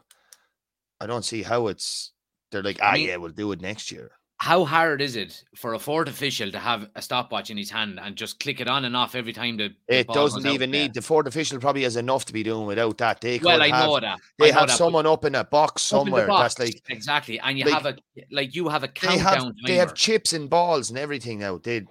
[1.00, 2.12] I don't see how it's
[2.52, 4.12] they're like, ah, mean- yeah, we'll do it next year.
[4.42, 8.00] How hard is it for a fourth official to have a stopwatch in his hand
[8.02, 10.72] and just click it on and off every time the, the It ball doesn't even
[10.72, 13.22] need the fourth official probably has enough to be doing without that.
[13.22, 14.18] They Well, I have, know that.
[14.40, 16.74] they know have that, someone up in a box up in the somewhere box, that's
[16.74, 17.96] like exactly, and you like, have a
[18.32, 19.24] like you have a they countdown.
[19.46, 21.60] have they have chips and balls and everything now.
[21.60, 21.86] They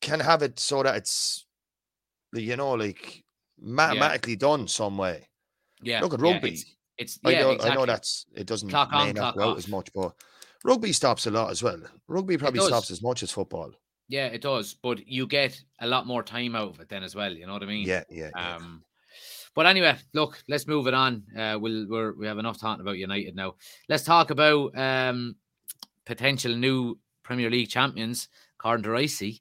[0.00, 1.46] can have it so that it's
[2.32, 3.24] you know like
[3.60, 5.26] mathematically done some way.
[5.82, 6.50] yeah, Look at yeah, rugby.
[6.50, 6.64] it's,
[6.96, 7.70] it's I yeah, know, exactly.
[7.72, 9.58] I know that's it doesn't Clock on, clock go out off.
[9.58, 10.12] as much, but
[10.64, 11.80] rugby stops a lot as well.
[12.06, 13.72] Rugby probably stops as much as football.
[14.08, 17.14] Yeah, it does, but you get a lot more time out of it then as
[17.14, 17.32] well.
[17.32, 17.86] You know what I mean?
[17.86, 18.30] Yeah, yeah.
[18.34, 18.56] yeah.
[18.56, 18.82] Um,
[19.54, 21.24] but anyway, look, let's move it on.
[21.36, 23.54] Uh, we'll we're, we have enough talking about United now.
[23.88, 25.36] Let's talk about um,
[26.06, 29.40] potential new Premier League champions, Carden Ricey.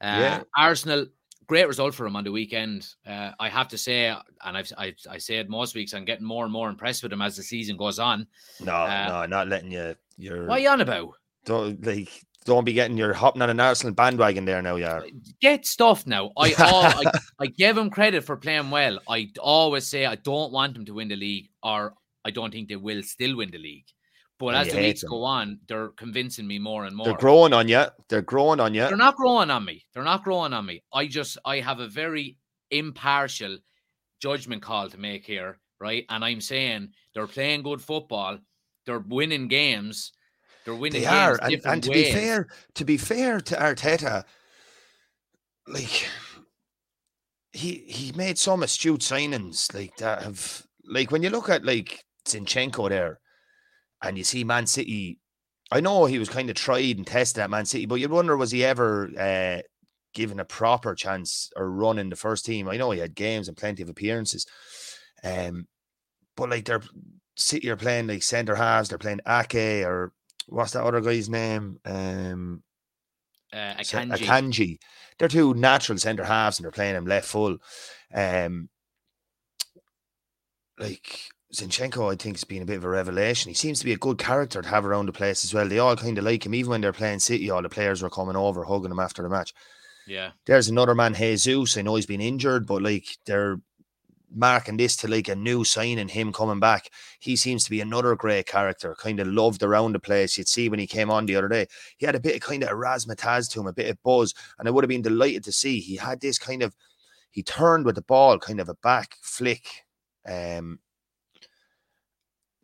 [0.00, 0.42] Uh, Yeah.
[0.58, 1.06] Arsenal,
[1.46, 2.88] great result for him on the weekend.
[3.06, 6.26] Uh, I have to say, and I've, I I say it most weeks, I'm getting
[6.26, 8.26] more and more impressed with him as the season goes on.
[8.60, 9.94] no, uh, no, not letting you.
[10.18, 11.14] You're What are you on about?
[11.44, 12.08] don't like
[12.44, 15.00] don't be getting your hopping on an Arsenal bandwagon there now, yeah.
[15.40, 16.32] Get stuff now.
[16.36, 17.04] I, all, I
[17.38, 18.98] I give him credit for playing well.
[19.08, 22.68] I always say I don't want him to win the league, or I don't think
[22.68, 23.86] they will still win the league.
[24.46, 25.10] But And as the weeks them.
[25.10, 27.06] go on, they're convincing me more and more.
[27.06, 27.84] They're growing on you.
[28.08, 28.80] They're growing on you.
[28.88, 29.86] They're not growing on me.
[29.94, 30.82] They're not growing on me.
[30.92, 32.38] I just I have a very
[32.70, 33.58] impartial
[34.20, 36.04] judgment call to make here, right?
[36.08, 38.38] And I'm saying they're playing good football.
[38.84, 40.12] They're winning games.
[40.64, 42.06] They're winning They games are, and, and to ways.
[42.06, 44.24] be fair, to be fair to Arteta,
[45.68, 46.08] like
[47.52, 52.04] he he made some astute signings like that have like when you look at like
[52.26, 53.20] Zinchenko there,
[54.02, 55.18] and you see Man City.
[55.70, 58.36] I know he was kind of tried and tested at Man City, but you wonder
[58.36, 59.62] was he ever uh,
[60.12, 62.68] given a proper chance or run in the first team?
[62.68, 64.46] I know he had games and plenty of appearances,
[65.24, 65.66] um,
[66.36, 66.82] but like they're
[67.36, 70.12] City are playing like centre halves, they're playing Ake or
[70.46, 71.78] what's that other guy's name?
[71.84, 72.62] Um,
[73.52, 74.18] uh, Akanji.
[74.18, 74.78] Akanji.
[75.18, 77.58] They're two natural centre halves and they're playing him left full.
[78.14, 78.68] Um,
[80.78, 81.20] like
[81.54, 83.50] Zinchenko, I think, has been a bit of a revelation.
[83.50, 85.68] He seems to be a good character to have around the place as well.
[85.68, 87.50] They all kind of like him, even when they're playing City.
[87.50, 89.52] All the players were coming over, hugging him after the match.
[90.06, 90.30] Yeah.
[90.46, 91.76] There's another man, Jesus.
[91.76, 93.60] I know he's been injured, but like they're
[94.34, 96.90] marking this to like a new sign in him coming back.
[97.20, 100.38] He seems to be another great character, kind of loved around the place.
[100.38, 101.66] You'd see when he came on the other day,
[101.98, 104.66] he had a bit of kind of razzmatazz to him, a bit of buzz, and
[104.66, 106.74] I would have been delighted to see he had this kind of
[107.30, 109.66] he turned with the ball, kind of a back flick.
[110.26, 110.78] Um,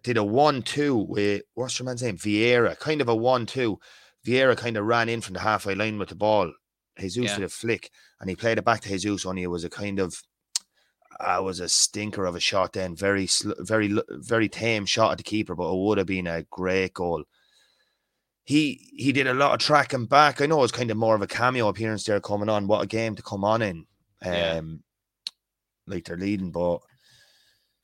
[0.03, 2.17] did a one-two with what's your man's name?
[2.17, 3.79] Vieira, kind of a one-two.
[4.27, 6.53] Vieira kind of ran in from the halfway line with the ball.
[6.99, 7.37] Jesus Yeah.
[7.37, 9.25] did a flick, and he played it back to Jesus.
[9.27, 10.23] Only it was a kind of
[11.21, 12.75] uh, was a stinker of a shot.
[12.75, 16.27] Then very, sl- very, very tame shot at the keeper, but it would have been
[16.29, 17.25] a great goal.
[18.45, 20.41] He he did a lot of tracking back.
[20.41, 22.67] I know it was kind of more of a cameo appearance there coming on.
[22.67, 23.87] What a game to come on in.
[24.23, 24.61] Um, Yeah.
[25.87, 26.79] like they're leading, but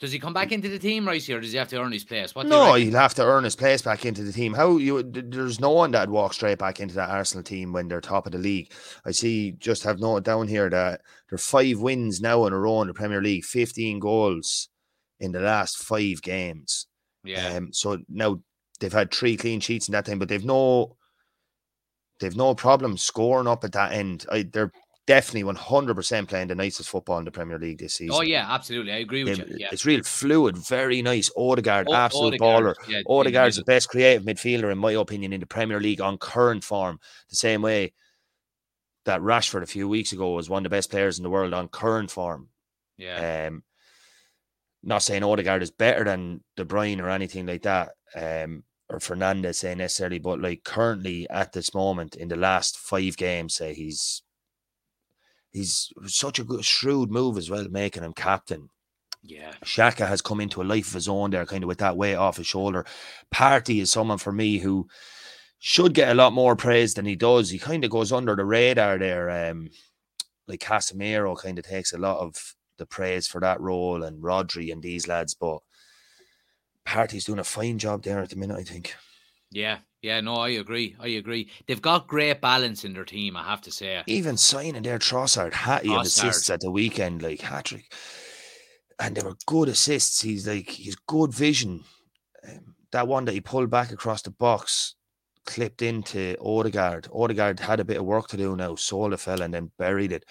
[0.05, 1.91] Does he come back into the team, right here, or does he have to earn
[1.91, 2.35] his place?
[2.35, 4.53] What no, he'll have to earn his place back into the team.
[4.53, 5.03] How you?
[5.03, 8.33] There's no one that'd walk straight back into that Arsenal team when they're top of
[8.33, 8.71] the league.
[9.07, 9.53] I see.
[9.53, 12.89] Just have noted down here that there are five wins now in a row in
[12.89, 14.69] the Premier League, 15 goals
[15.21, 16.87] in the last five games.
[17.25, 17.55] Yeah.
[17.55, 18.43] Um, so now
[18.81, 20.99] they've had three clean sheets in that time, but they've no,
[22.21, 24.27] they've no problem scoring up at that end.
[24.31, 24.71] I, they're
[25.07, 28.15] definitely 100% playing the nicest football in the Premier League this season.
[28.17, 28.93] oh yeah, absolutely.
[28.93, 29.57] I agree with They've- you.
[29.61, 29.69] Yeah.
[29.73, 31.31] It's real fluid, very nice.
[31.37, 32.89] Odegaard, O- absolute Odegaard, baller.
[32.89, 36.65] yeah, Odegaard's the best creative midfielder, in my opinion, in the Premier League on current
[36.65, 37.01] form.
[37.29, 37.93] The same way
[39.05, 41.53] that Rashford a few weeks ago was one of the best players in the world
[41.53, 42.49] on current form.
[42.97, 43.47] Yeah.
[43.49, 43.63] Um,
[44.83, 49.57] not saying Odegaard is better than De Bruyne or anything like that, um, or Fernandes
[49.57, 54.23] say necessarily, but like currently at this moment in the last five games, say he's
[55.55, 58.69] he's such a good shrewd move as well, making him captain.
[59.23, 59.53] yeah.
[59.65, 62.17] Xhaka has come into a life of his own there, kind of with that weight
[62.17, 62.85] off his shoulder.
[63.33, 64.87] Partey is someone for me who
[65.61, 67.49] should get a lot more praise than he does.
[67.49, 69.51] He kind of goes under the radar there.
[69.51, 69.71] Um,
[70.47, 74.73] like Casemiro kind of takes a lot of the praise for that role, and Rodri
[74.73, 75.61] and these lads, but
[76.85, 78.95] Partey's doing a fine job there at the minute, I think.
[79.55, 79.79] Yeah.
[80.03, 80.21] Yeah.
[80.21, 80.97] No, I agree.
[81.01, 81.49] I agree.
[81.67, 84.03] They've got great balance in their team, I have to say.
[84.07, 86.03] Even signing their Trossard, Hattie Trossard.
[86.03, 87.93] assists at the weekend, like hat trick.
[88.99, 90.21] And they were good assists.
[90.21, 91.85] He's like, he's good vision.
[92.47, 94.97] Um, that one that he pulled back across the box,
[95.47, 97.09] clipped into Odegaard.
[97.13, 100.13] Odegaard had a bit of work to do now, sold a fella and then buried
[100.13, 100.25] it.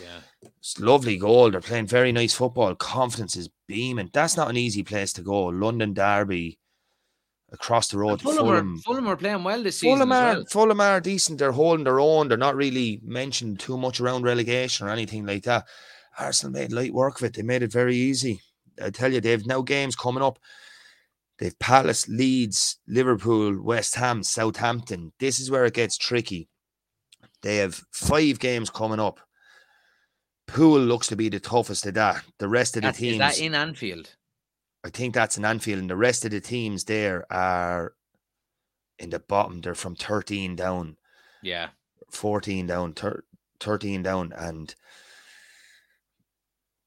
[0.00, 0.20] Yeah.
[0.58, 1.50] It's lovely goal.
[1.50, 2.74] They're playing very nice football.
[2.74, 4.10] Confidence is beaming.
[4.12, 5.46] That's not an easy place to go.
[5.46, 6.58] London Derby
[7.54, 8.74] across the road Fulham, Fulham.
[8.74, 9.96] Are, Fulham are playing well this season.
[9.96, 10.44] Fulham as are, well.
[10.50, 11.38] Fulham are decent.
[11.38, 12.28] They're holding their own.
[12.28, 15.66] They're not really mentioned too much around relegation or anything like that.
[16.18, 17.34] Arsenal made light work of it.
[17.34, 18.40] They made it very easy.
[18.82, 20.38] I tell you, they've now games coming up.
[21.38, 25.12] They've Palace, Leeds, Liverpool, West Ham, Southampton.
[25.18, 26.48] This is where it gets tricky.
[27.42, 29.20] They have five games coming up.
[30.46, 32.22] Pool looks to be the toughest of that.
[32.38, 34.14] The rest of the That's- teams, is that in Anfield?
[34.84, 37.94] I think that's in Anfield, and the rest of the teams there are
[38.98, 39.60] in the bottom.
[39.60, 40.96] They're from 13 down.
[41.42, 41.68] Yeah.
[42.10, 43.24] 14 down, thir-
[43.60, 44.32] 13 down.
[44.36, 44.74] And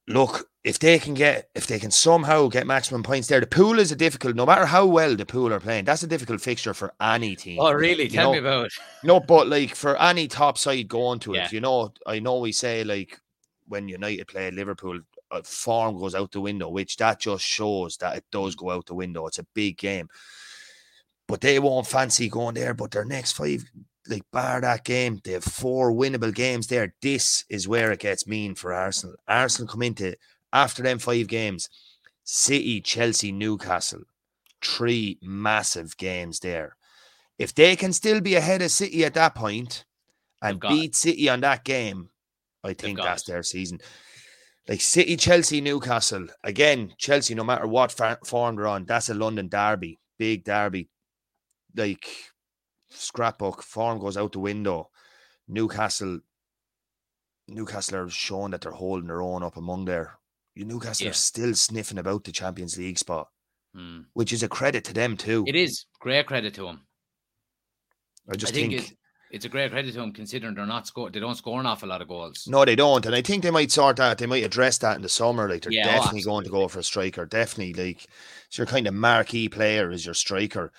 [0.07, 3.79] look, if they can get, if they can somehow get maximum points there, the pool
[3.79, 6.73] is a difficult, no matter how well the pool are playing, that's a difficult fixture
[6.73, 7.57] for any team.
[7.59, 8.03] Oh, really?
[8.03, 8.73] You Tell me about it.
[9.03, 11.45] No, but like for any top side going to Yeah.
[11.45, 13.19] it, you know, I know we say like
[13.67, 14.99] when United play Liverpool,
[15.43, 18.95] form goes out the window, which that just shows that it does go out the
[18.95, 19.27] window.
[19.27, 20.07] It's a big game.
[21.27, 22.73] But they won't fancy going there.
[22.73, 23.65] But their next five,
[24.07, 26.93] like bar that game, they have four winnable games there.
[27.01, 29.15] This is where it gets mean for Arsenal.
[29.27, 30.15] Arsenal come into
[30.53, 31.69] after them five games,
[32.23, 34.03] City, Chelsea, Newcastle,
[34.61, 36.77] three massive games there.
[37.37, 39.85] If they can still be ahead of City at that point
[40.41, 40.75] and got it.
[40.75, 42.09] beat City on that game,
[42.63, 43.31] I think that's it.
[43.31, 43.79] their season.
[44.67, 46.27] Like City, Chelsea, Newcastle.
[46.43, 47.91] Again, Chelsea, no matter what
[48.25, 50.89] form they're on, that's a London derby, big derby.
[51.75, 52.07] Like
[52.89, 54.89] scrapbook, form goes out the window.
[55.47, 56.19] Newcastle,
[57.47, 60.19] Newcastle are showing that they're holding their own up among there.
[60.55, 61.11] Newcastle Yeah.
[61.11, 63.29] are still sniffing about the Champions League spot,
[63.73, 64.01] Hmm.
[64.13, 65.45] which is a credit to them too.
[65.47, 66.87] It is great credit to them.
[68.29, 68.97] I just I think, think,
[69.31, 71.09] it's, a great credit to him considering they're not score.
[71.09, 72.47] They don't score an awful lot of goals.
[72.47, 74.17] no, they don't, and I think they might sort that.
[74.17, 75.49] They might address that in the summer.
[75.49, 77.25] Like they're Yeah, oh, definitely going to go for a striker.
[77.25, 78.07] Definitely, like
[78.47, 80.71] it's your kind of marquee player is your striker.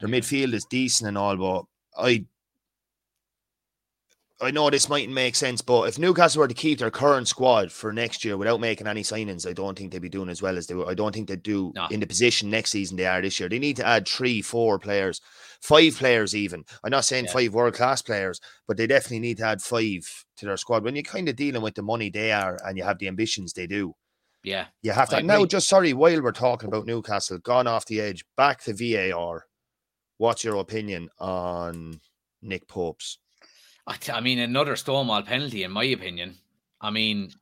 [0.00, 1.64] Their midfield is decent and all, but
[1.96, 2.26] I.
[4.40, 7.70] I know this mightn't make sense, but if Newcastle were to keep their current squad
[7.70, 10.58] for next year without making any signings, I don't think they'd be doing as well
[10.58, 10.88] as they were.
[10.90, 11.86] I don't think they'd do No.
[11.90, 13.48] in the position next season they are this year.
[13.48, 15.20] They need to add three, four players,
[15.62, 16.64] five players even.
[16.82, 17.32] I'm not saying Yeah.
[17.32, 20.02] five world class players, but they definitely need to add five
[20.38, 20.82] to their squad.
[20.82, 23.52] When you're kind of dealing with the money they are and you have the ambitions
[23.52, 23.94] they do,
[24.42, 24.66] Yeah.
[24.82, 25.22] you have to.
[25.22, 29.46] Now, just sorry, while we're talking about Newcastle, gone off the edge, back to VAR.
[30.18, 32.00] What's your opinion on
[32.42, 33.18] Nick Pope's?
[33.86, 36.36] I, I mean, another Stonewall penalty, in my opinion.
[36.80, 37.32] I mean,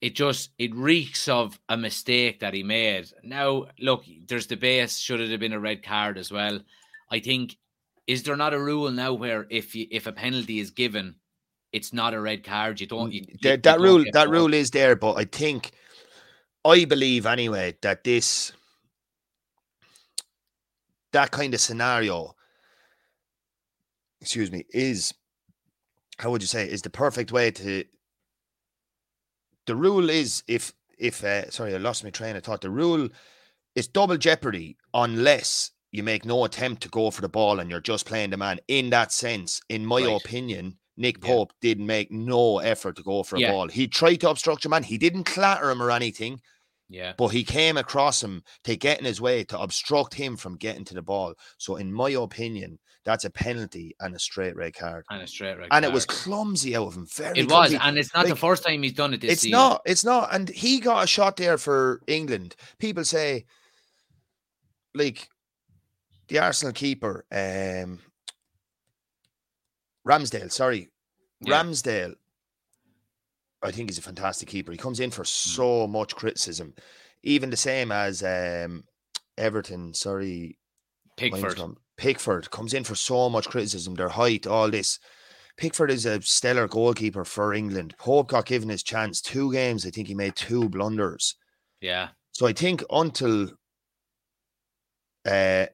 [0.00, 3.10] it just it reeks of a mistake that he made.
[3.22, 4.90] Now, look, there's debate.
[4.90, 6.60] Should it have been a red card as well?
[7.10, 7.56] I think
[8.08, 11.14] is there not a rule now where if you, if a penalty is given,
[11.72, 12.80] it's not a red card.
[12.80, 13.12] You don't.
[13.12, 15.72] You, That, you that don't rule, that rule is there, but I think,
[16.64, 18.52] I believe anyway that this,
[21.12, 22.34] that kind of scenario,
[24.22, 25.12] excuse me, is
[26.18, 27.84] how would you say is the perfect way to.
[29.66, 32.60] The rule is if if uh, sorry, I lost my train of thought.
[32.60, 33.08] The rule
[33.74, 37.80] is double jeopardy unless you make no attempt to go for the ball and you're
[37.80, 38.58] just playing the man.
[38.68, 40.20] In that sense, in my Right.
[40.20, 41.28] opinion, Nick Yeah.
[41.30, 43.52] Pope didn't make no effort to go for a Yeah.
[43.52, 43.68] ball.
[43.68, 44.82] He tried to obstruct your man.
[44.82, 46.40] He didn't clatter him or anything,
[46.90, 47.12] Yeah.
[47.18, 50.84] but he came across him to get in his way to obstruct him from getting
[50.86, 51.34] to the ball.
[51.58, 55.04] So, in my opinion, that's a penalty and a straight red card.
[55.10, 57.06] And a straight red And it was clumsy out of him.
[57.14, 57.76] Very It was, clumsy.
[57.80, 59.58] and it's not the first time he's done it this it's season.
[59.58, 59.82] not.
[59.86, 60.34] It's not.
[60.34, 62.56] And he got a shot there for England.
[62.78, 63.44] People say,
[64.94, 65.28] like,
[66.28, 68.00] the Arsenal keeper, um,
[70.06, 70.90] Ramsdale, sorry,
[71.40, 71.62] Yeah.
[71.62, 72.14] Ramsdale,
[73.62, 74.72] I think he's a fantastic keeper.
[74.72, 75.14] He comes in Mm.
[75.14, 76.74] for so much criticism,
[77.22, 78.84] even the same as um,
[79.36, 79.94] Everton.
[79.94, 80.58] Sorry,
[81.16, 81.58] Pickford.
[81.96, 83.94] Pickford comes in for so much criticism.
[83.94, 85.00] Their height, all this.
[85.56, 87.96] Pickford is a stellar goalkeeper for England.
[87.98, 89.20] Pope got given his chance.
[89.20, 91.34] Two games, I think he made two blunders.
[91.80, 92.10] Yeah.
[92.30, 93.50] So I think until
[95.26, 95.66] uh,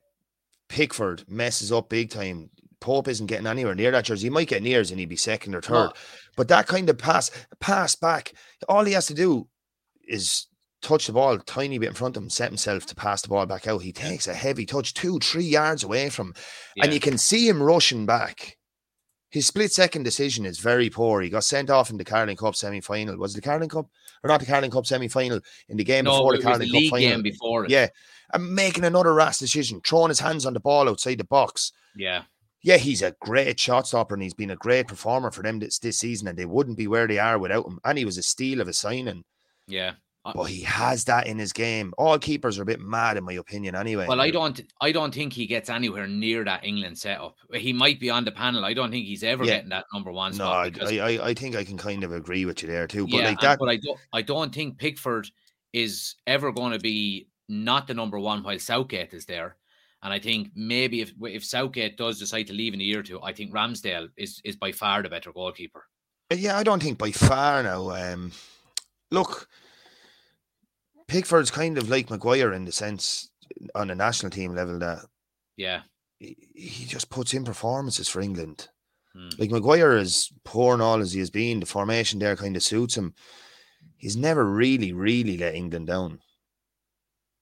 [0.70, 2.48] Pickford messes up big time,
[2.80, 4.26] Pope isn't getting anywhere near that jersey.
[4.26, 5.72] He might get nears and he'd be second or third.
[5.88, 5.92] No.
[6.36, 7.30] But that kind of pass,
[7.60, 8.32] pass back,
[8.68, 9.48] all he has to do
[10.06, 10.46] is
[10.82, 13.28] touch the ball a tiny bit in front of him, set himself to pass the
[13.28, 13.82] ball back out.
[13.82, 16.34] He takes a heavy touch, two, three yards away from him,
[16.82, 18.56] and you can see him rushing back.
[19.30, 21.20] His split second decision is very poor.
[21.20, 23.16] He got sent off in the Carling Cup semi final.
[23.16, 23.86] Was it the Carling Cup
[24.22, 25.40] or not the Carling Cup semi final?
[25.68, 26.98] In the game No, before the Carling Cup final.
[26.98, 27.70] game before it.
[27.70, 27.88] Yeah.
[28.32, 31.72] And making another rash decision, throwing his hands on the ball outside the box.
[31.96, 32.22] Yeah.
[32.64, 35.78] Yeah, he's a great shot stopper and he's been a great performer for them this,
[35.78, 37.78] this season, and they wouldn't be where they are without him.
[37.84, 39.22] And he was a steal of a signing,
[39.68, 39.92] Yeah.
[40.26, 41.92] Uh, but he has that in his game.
[41.98, 44.06] All keepers are a bit mad, in my opinion, anyway.
[44.08, 44.58] Well, I don't.
[44.80, 47.36] I don't think he gets anywhere near that England setup.
[47.52, 48.64] He might be on the panel.
[48.64, 49.56] I don't think he's ever Yeah.
[49.56, 50.64] getting that number one No, spot.
[50.64, 53.06] I, because- I, I- I think I can kind of agree with you there too.
[53.06, 54.00] But yeah, like that, but I don't.
[54.14, 55.28] I don't think Pickford
[55.74, 59.56] is ever going to be not the number one while Southgate is there.
[60.04, 63.02] And I think maybe if if Southgate does decide to leave in a year or
[63.02, 65.84] two, I think Ramsdale is is by far the better goalkeeper.
[66.32, 67.90] yeah, I don't think by far now.
[67.90, 68.30] Um,
[69.10, 69.48] look,
[71.08, 73.30] Pickford's kind of like Maguire in the sense
[73.74, 75.00] on a national team level that
[75.56, 75.82] Yeah.
[76.18, 78.68] he, he just puts in performances for England.
[79.14, 79.28] Hmm.
[79.38, 82.62] Like Maguire is poor and all as he has been, the formation there kind of
[82.62, 83.14] suits him.
[83.96, 86.20] He's never really, really let England down.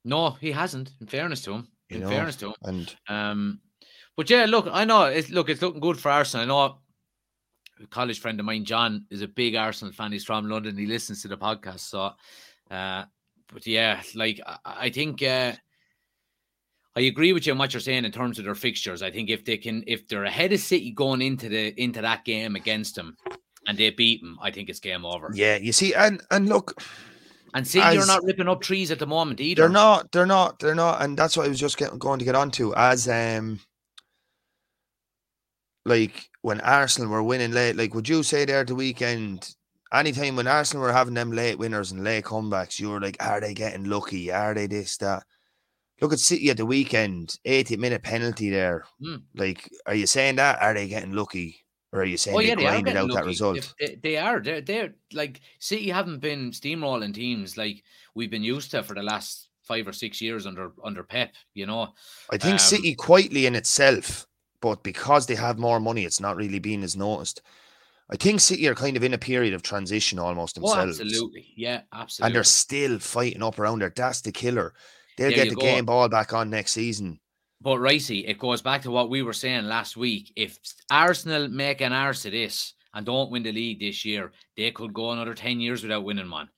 [0.05, 0.91] No, he hasn't.
[1.01, 1.67] In fairness to him.
[1.95, 2.55] In know, fairness to him.
[2.63, 3.59] And Um,
[4.15, 6.43] but yeah, look, I know it's look, it's looking good for Arsenal.
[6.43, 6.79] I know
[7.81, 10.11] a college friend of mine, John, is a big Arsenal fan.
[10.11, 10.77] He's from London.
[10.77, 11.79] He listens to the podcast.
[11.79, 12.11] So,
[12.69, 13.05] uh,
[13.51, 15.53] but yeah, like I, I think uh,
[16.95, 19.01] I agree with you on what you're saying in terms of their fixtures.
[19.01, 22.23] I think if they can, if they're ahead of City going into the into that
[22.23, 23.17] game against them,
[23.67, 25.31] and they beat them, I think it's game over.
[25.33, 26.79] yeah, you see, and and look,
[27.53, 29.63] And City are not ripping up trees at the moment either.
[29.63, 32.25] they're not, they're not, they're not, and that's what I was just getting, going to
[32.25, 33.59] get onto as um,
[35.85, 37.75] like when Arsenal were winning late.
[37.75, 39.49] Like, would you say there at the weekend?
[39.93, 43.39] Anytime when Arsenal were having them late winners and late comebacks, you were like, are
[43.39, 44.31] they getting lucky?
[44.31, 45.23] Are they this that?
[46.01, 48.83] Look at City at the weekend, 80 minute penalty there.
[48.99, 49.17] Hmm.
[49.35, 50.59] Like, are you saying that?
[50.61, 51.62] Are they getting lucky?
[51.93, 53.57] Or are you saying Oh yeah, they are grinded out that result?
[53.57, 54.39] If They, they are.
[54.39, 57.83] They're, they're like City haven't been steamrolling teams like
[58.15, 61.33] we've been used to for the last five or six years under under Pep.
[61.53, 61.93] You know,
[62.31, 64.25] I think Um, City quietly in itself,
[64.59, 67.43] but because they have more money, it's not really being as noticed.
[68.09, 70.99] I think City are kind of in a period of transition almost oh, themselves.
[70.99, 72.27] absolutely, yeah, absolutely.
[72.27, 73.93] And they're still fighting up around there.
[73.95, 74.73] That's the killer.
[75.17, 75.61] They'll There get the go.
[75.61, 77.19] game ball back on next season.
[77.63, 80.33] But Ricey, it goes back to what we were saying last week.
[80.35, 80.59] If
[80.91, 84.93] Arsenal make an arse of this and don't win the league this year, they could
[84.93, 86.49] go another ten years without winning one.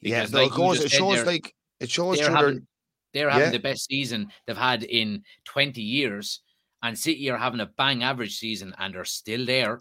[0.00, 0.80] yeah, no, like it goes.
[0.84, 2.66] It shows like it shows they're having
[3.12, 3.50] they're having Yeah.
[3.52, 6.40] the best season they've had in twenty years,
[6.82, 9.78] and City are having a bang average season, and they're still there.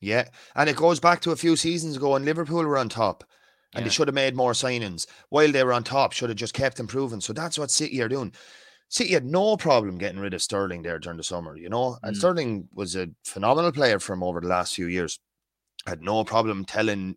[0.00, 3.24] Yeah, and it goes back to a few seasons ago when Liverpool were on top,
[3.74, 3.84] and Yeah.
[3.88, 6.12] they should have made more signings while they were on top.
[6.12, 7.20] Should have just kept improving.
[7.20, 8.32] So that's what City are doing.
[8.90, 12.14] City had no problem getting rid of Sterling there during the summer, you know, and
[12.14, 12.18] Mm.
[12.18, 15.20] Sterling was a phenomenal player for him over the last few years.
[15.86, 17.16] Had no problem telling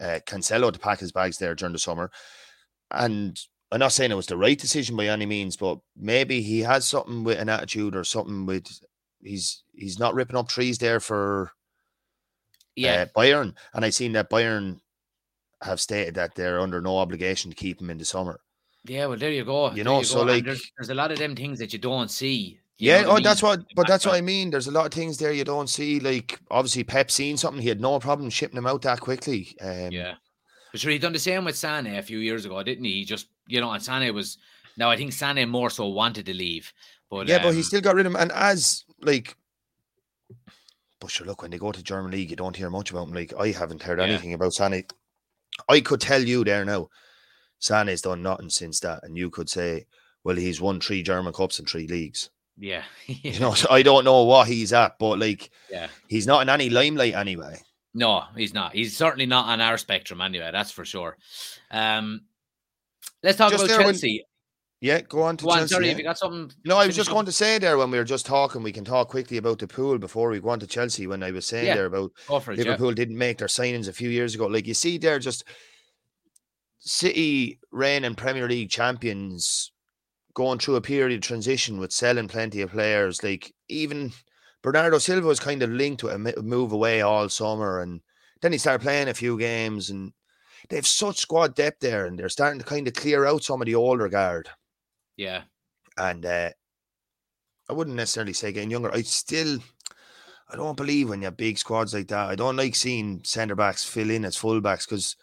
[0.00, 2.10] uh, Cancelo to pack his bags there during the summer,
[2.92, 3.38] and
[3.72, 6.86] I'm not saying it was the right decision by any means, but maybe he has
[6.86, 8.66] something with an attitude or something with
[9.20, 11.50] he's he's not ripping up trees there for
[12.76, 14.78] Yeah, uh, Bayern, and I seen that Bayern
[15.62, 18.40] have stated that they're under no obligation to keep him in the summer.
[18.84, 19.06] Yeah.
[19.06, 19.68] Well, there you go.
[19.70, 20.02] you there know, go.
[20.02, 22.58] so, And like- there's, there's a lot of them things that you don't see.
[22.78, 24.50] you yeah, oh, I that's what, but that's what I mean.
[24.50, 26.00] There's a lot of things there you don't see.
[26.00, 29.54] Like obviously, Pep seen something; he had no problem shipping him out that quickly.
[29.60, 30.14] Um, Yeah.
[30.72, 32.92] But sure, he done the same with Sane a few years ago, didn't he?
[33.00, 34.38] He just, you know, and Sane was
[34.76, 36.72] now I think Sane more so wanted to leave.
[37.10, 38.20] But yeah, but he um, still got rid of him.
[38.20, 39.36] And as like,
[41.00, 43.14] but sure, look when they go to German league, you don't hear much about him.
[43.14, 44.04] Like I haven't heard Yeah.
[44.06, 44.84] anything about Sane.
[45.68, 46.88] I could tell you there now,
[47.60, 49.86] Sane's done nothing since that, and you could say,
[50.24, 52.30] well, he's won three German cups and three leagues.
[52.58, 52.82] yeah.
[53.06, 55.88] You know, so I don't know what he's at, but like yeah.
[56.08, 57.60] he's not in any limelight anyway.
[57.94, 58.72] No, he's not.
[58.72, 61.16] He's certainly not on our spectrum anyway, that's for sure.
[61.70, 62.22] Um
[63.22, 64.24] let's talk Just about there when- Chelsea.
[64.82, 65.74] Yeah, go on to Go on, Chelsea.
[65.74, 65.92] sorry, yeah.
[65.92, 66.50] if you got something.
[66.64, 67.14] No, I was just up.
[67.14, 69.66] going to say there when we were just talking, we can talk quickly about the
[69.66, 71.06] pool before we go on to Chelsea.
[71.06, 72.54] When I was saying Yeah, there about it, yeah.
[72.54, 74.46] Liverpool didn't make their signings a few years ago.
[74.46, 75.44] Like you see there, just
[76.80, 79.72] City reign and Premier League champions
[80.34, 83.22] going through a period of transition with selling plenty of players.
[83.22, 84.12] Like even
[84.62, 88.00] Bernardo Silva was kind of linked to a move away all summer, and
[88.40, 90.12] then he started playing a few games, and
[90.68, 93.60] they have such squad depth there, and they're starting to kind of clear out some
[93.60, 94.48] of the older guard.
[95.16, 95.42] Yeah.
[95.96, 96.50] And uh,
[97.68, 98.92] I wouldn't necessarily say getting younger.
[98.92, 99.58] I still,
[100.48, 102.30] I don't believe when you have big squads like that.
[102.30, 105.16] I don't like seeing centre backs fill in as fullbacks because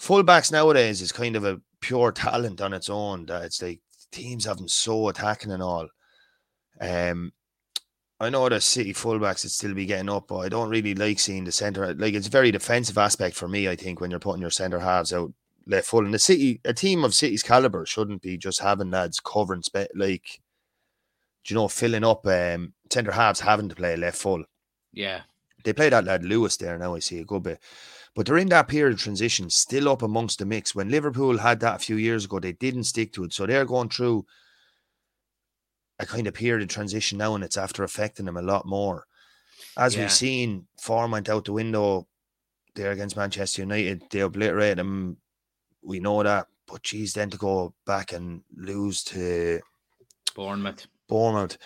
[0.00, 3.26] fullbacks nowadays is kind of a pure talent on its own.
[3.26, 3.80] That it's like
[4.10, 5.88] teams having so attacking and all.
[6.80, 7.32] Um,
[8.18, 11.18] I know the City fullbacks would still be getting up, but I don't really like
[11.18, 11.94] seeing the centre.
[11.94, 13.68] Like it's a very defensive aspect for me.
[13.68, 15.32] I think when you're putting your centre halves out
[15.66, 19.20] left full, and the City, a team of City's caliber, shouldn't be just having lads
[19.20, 20.40] covering spe- like,
[21.46, 24.44] you know, filling up um, centre halves having to play left full.
[24.92, 25.22] Yeah.
[25.64, 26.94] They play that lad Lewis there now.
[26.94, 27.60] I see a good bit,
[28.14, 30.74] but they're in that period of transition, still up amongst the mix.
[30.74, 33.64] When Liverpool had that a few years ago, they didn't stick to it, so they're
[33.64, 34.26] going through
[35.98, 39.06] a kind of period of transition now, and it's after affecting them a lot more.
[39.76, 40.02] As Yeah.
[40.02, 42.08] we've seen, form went out the window
[42.74, 44.02] there against Manchester United.
[44.10, 45.18] They obliterated them.
[45.82, 49.60] We know that, but geez, then to go back and lose to
[50.34, 50.86] Bournemouth.
[51.08, 51.58] Bournemouth.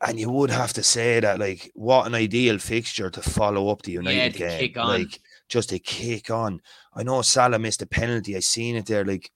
[0.00, 3.82] And you would have to say that, like, what an ideal fixture to follow up
[3.82, 4.58] the United to game.
[4.60, 4.86] kick on.
[5.00, 6.60] Like, just to kick on.
[6.94, 8.36] I know Salah missed a penalty.
[8.36, 9.04] I seen it there.
[9.04, 9.30] Like,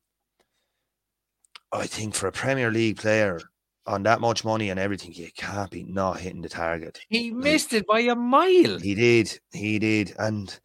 [1.72, 3.40] I think for a Premier League player
[3.86, 7.00] on that much money and everything, you can't be not hitting the target.
[7.08, 8.78] He missed it by a mile.
[8.78, 9.38] He did.
[9.52, 10.14] He did.
[10.18, 10.58] And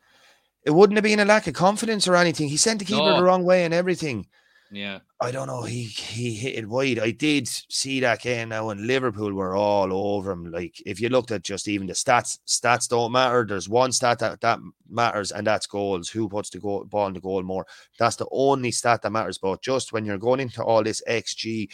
[0.65, 2.49] it wouldn't have been a lack of confidence or anything.
[2.49, 3.17] He sent the keeper No.
[3.17, 4.27] the wrong way and everything.
[4.71, 4.99] Yeah.
[5.21, 5.63] I don't know.
[5.63, 6.99] He he hit it wide.
[6.99, 10.51] I did see that game now, and Liverpool were all over him.
[10.51, 13.45] Like if you looked at just even the stats, stats don't matter.
[13.47, 14.59] There's one stat that, that
[14.89, 16.09] matters, and that's goals.
[16.09, 17.65] Who puts the goal, ball in the goal more?
[17.97, 19.37] That's the only stat that matters.
[19.37, 21.69] But just when you're going into all this XG,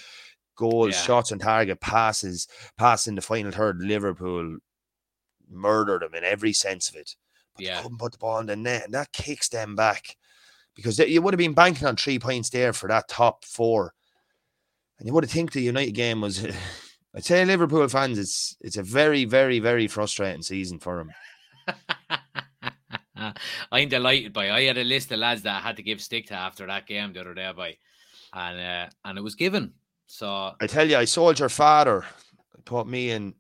[0.56, 1.02] goals, Yeah.
[1.02, 4.58] shots on target, passes, passing the final third, Liverpool
[5.50, 7.16] murdered them in every sense of it.
[7.56, 7.82] But Yeah.
[7.82, 10.16] couldn't put the ball in the net, and that kicks them back
[10.76, 13.94] because you would have been banking on three points there for that top four,
[15.00, 16.46] and you would have think the United game was.
[17.16, 21.12] I'd say Liverpool fans, it's it's a very, very, very frustrating season for them.
[23.72, 24.50] I'm delighted by.
[24.50, 26.88] I had a list of lads that I had to give stick to after that
[26.88, 27.78] game the other day, by,
[28.34, 29.74] and uh, and it was given.
[30.08, 32.04] So I tell you, I sold your father.
[32.66, 33.34] Put me and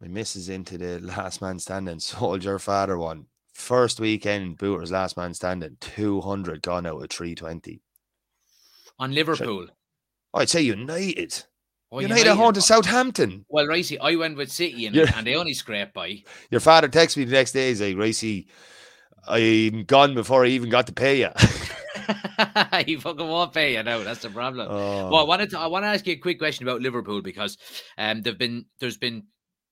[0.00, 2.00] my missus into the last man standing.
[2.00, 3.26] Sold your father one.
[3.58, 7.80] First weekend, Booter's last man standing, 200 gone out of 320.
[9.00, 9.66] on Liverpool,
[10.32, 11.42] I'd say United.
[11.90, 13.44] Oh, United, at home to Southampton.
[13.48, 16.22] Well, Ricey, I went with City and, and they only scraped by.
[16.52, 17.70] Your father texted me the next day.
[17.70, 18.46] He's like, Racey,
[19.26, 21.30] I'm gone before I even got to pay you.
[22.86, 24.04] he fucking won't pay you now.
[24.04, 24.68] That's the problem.
[24.70, 27.22] Oh, Well, I wanted to I want to ask you a quick question about Liverpool
[27.22, 27.58] because
[27.98, 29.24] um there've been there's been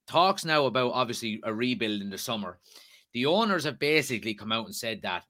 [0.08, 2.58] talks now about obviously a rebuild in the summer.
[3.16, 5.24] The owners have basically come out and said that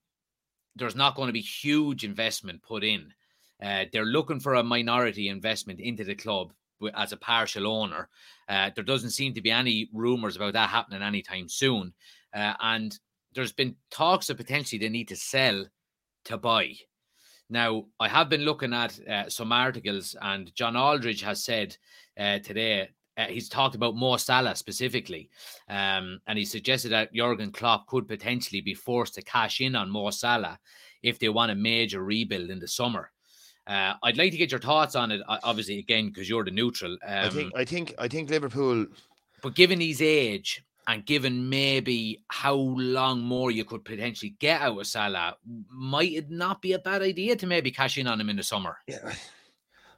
[0.75, 3.13] there's not going to be huge investment put in.
[3.63, 6.51] Uh, they're looking for a minority investment into the club
[6.93, 8.09] as a partial owner.
[8.49, 11.93] Uh, there doesn't seem to be any rumors about that happening anytime soon.
[12.35, 12.99] Uh, and
[13.33, 15.65] there's been talks of potentially they need to sell
[16.25, 16.73] to buy.
[17.49, 21.77] Now, I have been looking at uh, some articles, and John Aldridge has said
[22.19, 25.29] uh, today uh, he's talked about Mo Salah specifically,
[25.69, 29.89] um, and he suggested that Jurgen Klopp could potentially be forced to cash in on
[29.89, 30.59] Mo Salah
[31.03, 33.11] if they want a major rebuild in the summer.
[33.65, 36.93] Uh, I'd like to get your thoughts on it, obviously, again because you're the neutral.
[36.93, 38.85] Um, I think I think I think Liverpool
[39.41, 44.79] but given his age and given maybe how long more you could potentially get out
[44.79, 45.35] of Salah,
[45.69, 48.43] might it not be a bad idea to maybe cash in on him in the
[48.43, 48.77] summer?
[48.87, 49.13] yeah,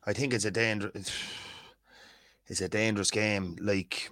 [0.05, 1.11] I think it's a dangerous
[2.49, 3.55] it's a dangerous game.
[3.61, 4.09] Like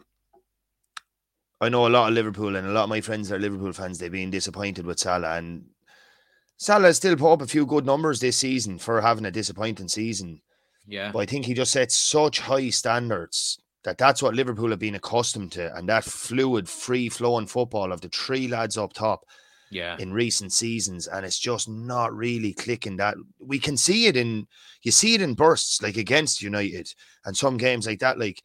[1.59, 3.97] I know a lot of Liverpool and a lot of my friends are Liverpool fans,
[3.97, 5.65] they've been disappointed with Salah and
[6.57, 10.41] Salah still put up a few good numbers this season for having a disappointing season.
[10.87, 11.11] Yeah.
[11.11, 14.95] But I think he just sets such high standards that that's what Liverpool have been
[14.95, 19.23] accustomed to, and that fluid, free flowing football of the three lads up top
[19.69, 19.97] Yeah.
[19.99, 22.97] in recent seasons, and it's just not really clicking.
[22.97, 24.47] That we can see it in,
[24.83, 26.91] you see it in bursts, like against United,
[27.25, 28.17] and some games like that.
[28.19, 28.41] Like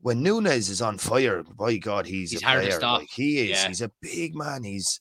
[0.00, 2.78] when Nunez is on fire, by God, he's, He's a hard to player.
[2.78, 2.98] stop.
[3.00, 3.68] Like he is, Yeah.
[3.68, 4.62] he's a big man.
[4.64, 5.00] He's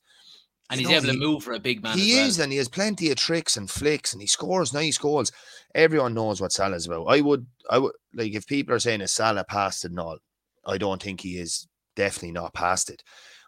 [0.70, 1.98] And he's know, able he- to move for a big man.
[1.98, 2.28] he as well.
[2.28, 5.32] is, and he has plenty of tricks and flicks, and he scores nice goals.
[5.74, 7.06] Everyone knows what Salah's about.
[7.08, 10.18] I would, I would like if people are saying is Salah past it and all.
[10.66, 11.68] I don't think he is.
[11.96, 13.04] Definitely not past it.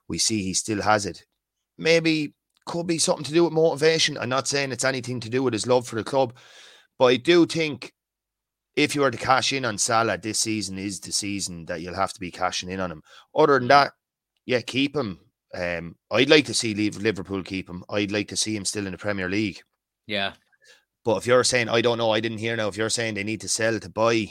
[0.07, 1.24] We see he still has it.
[1.78, 2.34] Maybe
[2.65, 4.17] could be something to do with motivation.
[4.17, 6.36] I'm not saying it's anything to do with his love for the club,
[6.99, 7.93] but I do think
[8.75, 11.95] if you were to cash in on Salah this season is the season that you'll
[11.95, 13.01] have to be cashing in on him.
[13.36, 13.93] Other than that,
[14.45, 15.19] yeah, keep him.
[15.55, 17.84] Um, I'd like to see leave Liverpool keep him.
[17.89, 19.61] I'd like to see him still in the Premier League.
[20.05, 20.34] Yeah.
[21.03, 22.67] But if you're saying I don't know, I didn't hear now.
[22.67, 24.28] If you're saying they need to sell to buy,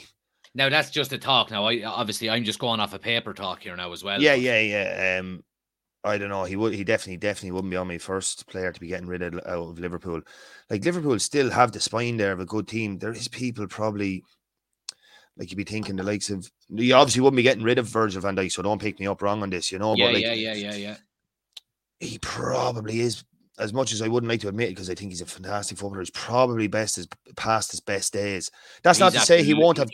[0.53, 1.51] Now that's just a talk.
[1.51, 4.21] Now, I obviously I'm just going off a paper talk here now as well.
[4.21, 5.19] yeah, yeah, yeah.
[5.19, 5.43] Um,
[6.07, 6.43] I don't know.
[6.43, 6.73] He would.
[6.73, 9.69] He definitely, definitely wouldn't be on my first player to be getting rid of out
[9.69, 10.21] of Liverpool.
[10.69, 12.97] Like Liverpool still have the spine there of a good team.
[12.97, 14.23] There is people probably
[15.37, 16.49] like you'd be thinking the likes of.
[16.69, 19.21] You obviously wouldn't be getting rid of Virgil Van Dijk, so don't pick me up
[19.21, 19.71] wrong on this.
[19.71, 20.97] You know, Yeah, but like yeah, yeah, yeah, yeah.
[21.99, 23.23] he probably is.
[23.59, 25.79] As much as I wouldn't like to admit it, because I think he's a fantastic
[25.79, 28.51] footballer, he's probably best as past his best days.
[28.83, 29.89] That's not to say he won't have.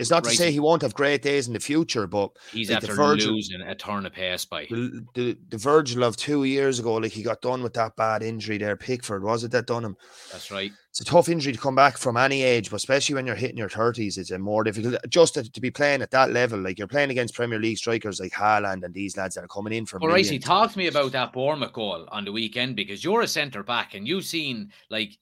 [0.00, 2.80] It's not to say he won't have great days in the future, but He's like
[2.80, 4.66] the after Virgil- losing a turn of pace by.
[4.70, 8.22] the, the the Virgil of two years ago, like he got done with that bad
[8.22, 8.76] injury there.
[8.76, 9.96] Pickford was it that done him?
[10.32, 10.72] That's right.
[10.88, 13.56] It's a tough injury to come back from any age, but especially when you're hitting
[13.58, 14.96] your thirties, it's a more difficult.
[15.08, 18.18] Just to, to be playing at that level, like you're playing against Premier League strikers
[18.18, 19.98] like Haaland and these lads that are coming in for.
[20.00, 23.28] Well, Ricey, talk to me about that Bournemouth goal on the weekend because you're a
[23.28, 25.16] centre back and you've seen like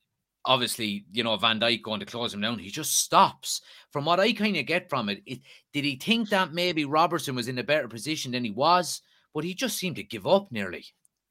[0.45, 2.59] obviously you know Van Dijk going to close him down.
[2.59, 3.61] He just stops.
[3.93, 5.41] From what I kind of get from it, it,
[5.73, 9.03] did he think that maybe Robertson was in a better position than he was?
[9.35, 10.85] But he just seemed to give up nearly.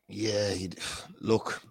[0.08, 0.72] Yeah, he
[1.22, 1.62] look.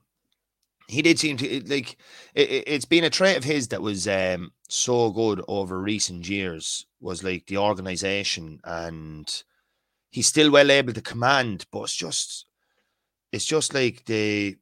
[0.88, 1.96] He did seem to like
[2.34, 6.86] it, it's been a trait of his that was um so good over recent years
[7.00, 9.42] was like the organization and
[10.10, 12.46] he's still well able to command, but it's just
[13.32, 14.56] it's just like the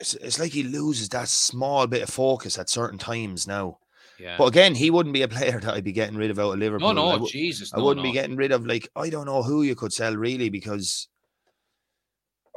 [0.00, 3.78] it's, it's like he loses that small bit of focus at certain times now.
[4.18, 4.36] Yeah.
[4.38, 6.58] But again, he wouldn't be a player that I'd be getting rid of out of
[6.58, 6.92] Liverpool.
[6.92, 7.72] no, no, wou- Jesus.
[7.72, 8.10] I wouldn't no.
[8.10, 11.08] be getting rid of like I don't know who you could sell really because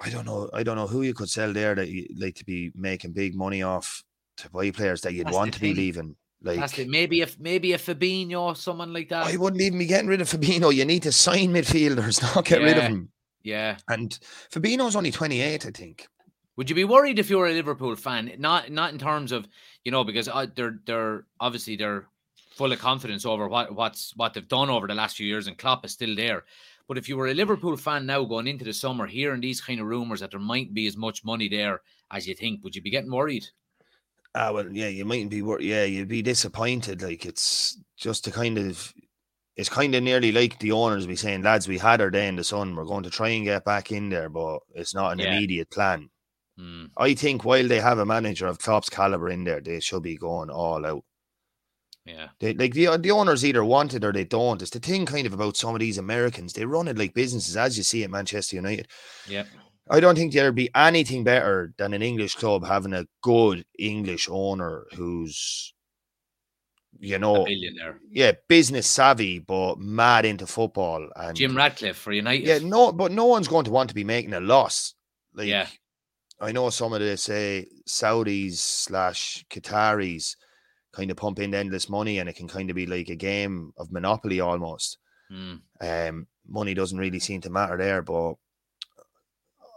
[0.02, 2.46] I don't know I don't know who you could sell there that you like to
[2.46, 4.04] be making big money off
[4.38, 6.16] to buy players that you'd That's want to be leaving.
[6.44, 9.28] Like Maybe if maybe a Fabinho, or someone like that.
[9.28, 10.74] I wouldn't even be getting rid of Fabinho.
[10.74, 12.88] You need to sign midfielders, not get rid of Yeah.
[12.90, 13.10] him.
[13.44, 13.78] yeah.
[13.88, 14.18] And
[14.52, 16.08] Fabinho's only 28, I think.
[16.58, 18.32] Would you be worried if you were a Liverpool fan?
[18.38, 19.48] Not not in terms of
[19.84, 22.08] you know because uh, they're they're obviously they're
[22.52, 25.58] full of confidence over what what's what they've done over the last few years, and
[25.58, 26.44] Klopp is still there.
[26.88, 29.80] But if you were a Liverpool fan now going into the summer, hearing these kind
[29.80, 31.82] of rumors that there might be as much money there
[32.12, 33.46] as you think, would you be getting worried?
[34.36, 35.66] Ah, well, yeah, you mightn't be worried.
[35.66, 37.02] Yeah, you'd be disappointed.
[37.02, 38.94] Like it's just to kind of,
[39.58, 42.36] it's kind of nearly like the owners be saying, lads, we had our day in
[42.38, 42.76] the sun.
[42.76, 45.36] We're going to try and get back in there, but it's not an Yeah.
[45.36, 46.10] immediate plan.
[46.62, 46.86] Hmm.
[46.96, 50.16] I think while they have a manager of Klopp's caliber in there, they should be
[50.16, 51.04] going all out.
[52.06, 54.62] yeah, They, like the the owners either want it or they don't.
[54.62, 56.54] It's the thing kind of about some of these Americans.
[56.54, 58.88] They run it like businesses, as you see at Manchester United.
[59.28, 59.46] yeah,
[59.90, 64.28] I don't think there'd be anything better than an English club having a good English
[64.30, 65.74] owner who's,
[67.00, 68.00] you a know, billionaire.
[68.12, 71.10] yeah, business savvy but mad into football.
[71.16, 72.46] And Jim Ratcliffe for United.
[72.48, 74.94] yeah, no, but no one's going to want to be making a loss.
[75.34, 75.68] Like, Yeah.
[76.42, 80.36] I know some of the say Saudis slash Qataris
[80.92, 83.72] kind of pump in endless money, and it can kind of be like a game
[83.78, 84.98] of monopoly almost.
[85.30, 85.56] Hmm.
[85.80, 88.34] Um, money doesn't really seem to matter there, but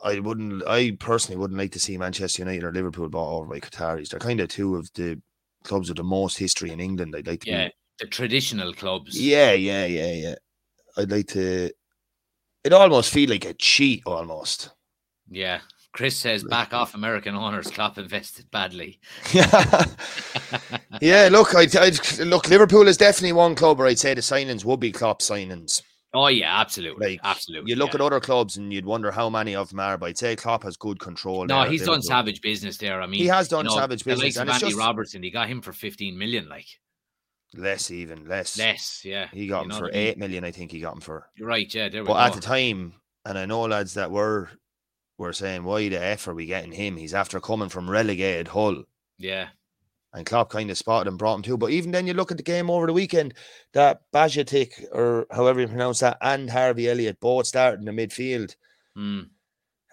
[0.02, 0.66] I wouldn't.
[0.66, 4.08] I personally wouldn't like to see Manchester United or Liverpool bought over by Qataris.
[4.08, 5.20] They're kind of two of the
[5.64, 7.14] clubs with the most history in England.
[7.16, 7.50] I'd like to.
[7.50, 9.20] yeah, Be, the traditional clubs.
[9.20, 10.34] yeah, yeah, yeah, yeah.
[10.96, 11.70] I'd like to.
[12.64, 14.70] It almost feel like a cheat, almost.
[15.30, 15.60] yeah.
[15.94, 17.70] Chris says back off American owners.
[17.70, 18.98] Klopp invested badly.
[19.32, 19.84] Yeah,
[21.00, 21.28] yeah.
[21.30, 21.92] Look, I, I
[22.24, 22.48] look.
[22.50, 25.80] Liverpool is definitely one club where I'd say the signings would be Klopp signings.
[26.12, 27.70] Oh yeah, absolutely, Like absolutely.
[27.70, 27.96] You look yeah.
[27.96, 29.96] at other clubs and you'd wonder how many of them are.
[29.96, 31.46] But I'd say Klopp has good control.
[31.46, 33.00] No, he's done savage business there.
[33.00, 35.48] I mean, He has you done know, savage business, and Andy just Robertson, he got
[35.48, 36.66] him for 15 million, like
[37.54, 38.58] less, even less.
[38.58, 39.02] less.
[39.04, 39.96] Yeah, He got you him for I mean?
[40.06, 40.44] eight million.
[40.44, 41.28] I think he got him for.
[41.36, 41.72] You're right.
[41.72, 42.20] Yeah, there we But go.
[42.20, 44.50] at the time, and I know lads that were
[45.18, 46.96] were saying, "Why the f are we getting him?
[46.96, 48.84] He's after coming from relegated Hull."
[49.18, 49.48] yeah,
[50.12, 51.56] And Klopp kind of spotted and brought him too.
[51.56, 53.34] But even then, you look at the game over the weekend,
[53.72, 58.54] that Bajcetic, or however you pronounce that, and Harvey Elliott both starting in the midfield.
[58.96, 59.28] Mm,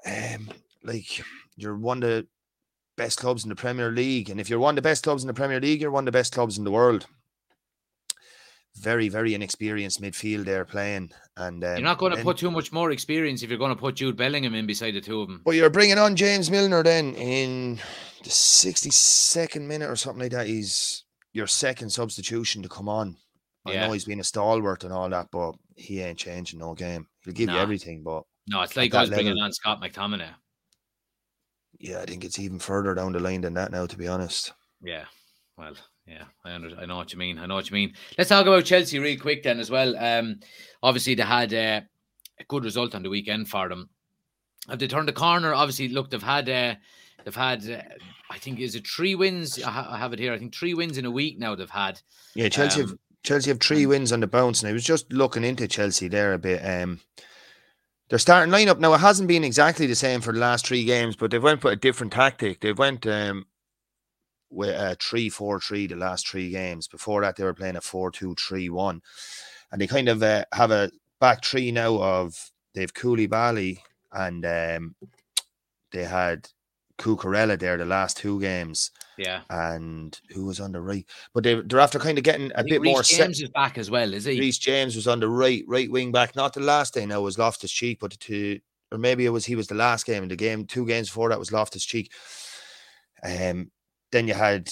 [0.05, 0.49] Um,
[0.83, 1.23] like
[1.55, 2.27] you're one of the
[2.97, 5.27] best clubs in the Premier League, and if you're one of the best clubs in
[5.27, 7.07] the Premier League, you're one of the best clubs in the world.
[8.77, 11.11] Very, very inexperienced midfield there playing.
[11.37, 13.79] And um, You're not going to put too much more experience if you're going to
[13.79, 15.41] put Jude Bellingham in beside the two of them.
[15.45, 17.75] But you're bringing on James Milner then in
[18.23, 20.47] the 62nd minute or something like that.
[20.47, 21.03] He's
[21.33, 23.17] your second substitution to come on.
[23.65, 23.87] I Yeah.
[23.87, 27.07] know he's been a stalwart and all that, but he ain't changing no game.
[27.23, 30.33] He'll give you everything, but No, it's like that us bringing on Scott McTominay.
[31.79, 34.53] yeah, I think it's even further down the line than that now, to be honest.
[34.81, 35.05] Yeah.
[35.57, 35.73] Well,
[36.11, 37.39] yeah, I under, I know what you mean.
[37.39, 37.93] I know what you mean.
[38.17, 39.95] Let's talk about Chelsea real quick then as well.
[39.97, 40.39] Um,
[40.83, 41.81] obviously they had uh,
[42.39, 43.89] a good result on the weekend for them.
[44.69, 45.53] Have they turned the corner?
[45.53, 46.75] Obviously, look, they've had uh,
[47.23, 47.81] they've had uh,
[48.29, 49.61] I think is it three wins?
[49.63, 50.33] I, ha- I have it here.
[50.33, 51.55] I think three wins in a week now.
[51.55, 52.01] They've had.
[52.35, 55.11] Yeah, Chelsea have Um, Chelsea have three wins on the bounce, and I was just
[55.11, 56.61] looking into Chelsea there a bit.
[56.63, 56.99] Um,
[58.09, 61.15] their starting lineup now it hasn't been exactly the same for the last three games,
[61.15, 62.59] but they've went with a different tactic.
[62.59, 63.45] They've went um,
[64.51, 66.87] with a three four three the last three games.
[66.87, 69.01] Before that, they were playing a four two three one,
[69.71, 73.79] and they kind of uh, have a back three now of they've Koulibaly
[74.11, 74.95] and um,
[75.91, 76.49] they had
[76.97, 81.05] Cucurella there the last two games, Yeah, and who was on the right?
[81.33, 83.25] But they they're after kind of getting a bit Reece more set.
[83.25, 84.39] James is back as well, is he?
[84.39, 86.35] Reece James was on the right right wing back.
[86.35, 88.59] Not the last day now was Loftus Cheek, but to
[88.91, 90.65] or maybe it was he was the last game in the game.
[90.65, 92.11] Two games before that was Loftus Cheek.
[93.23, 93.71] Um,
[94.11, 94.71] then you had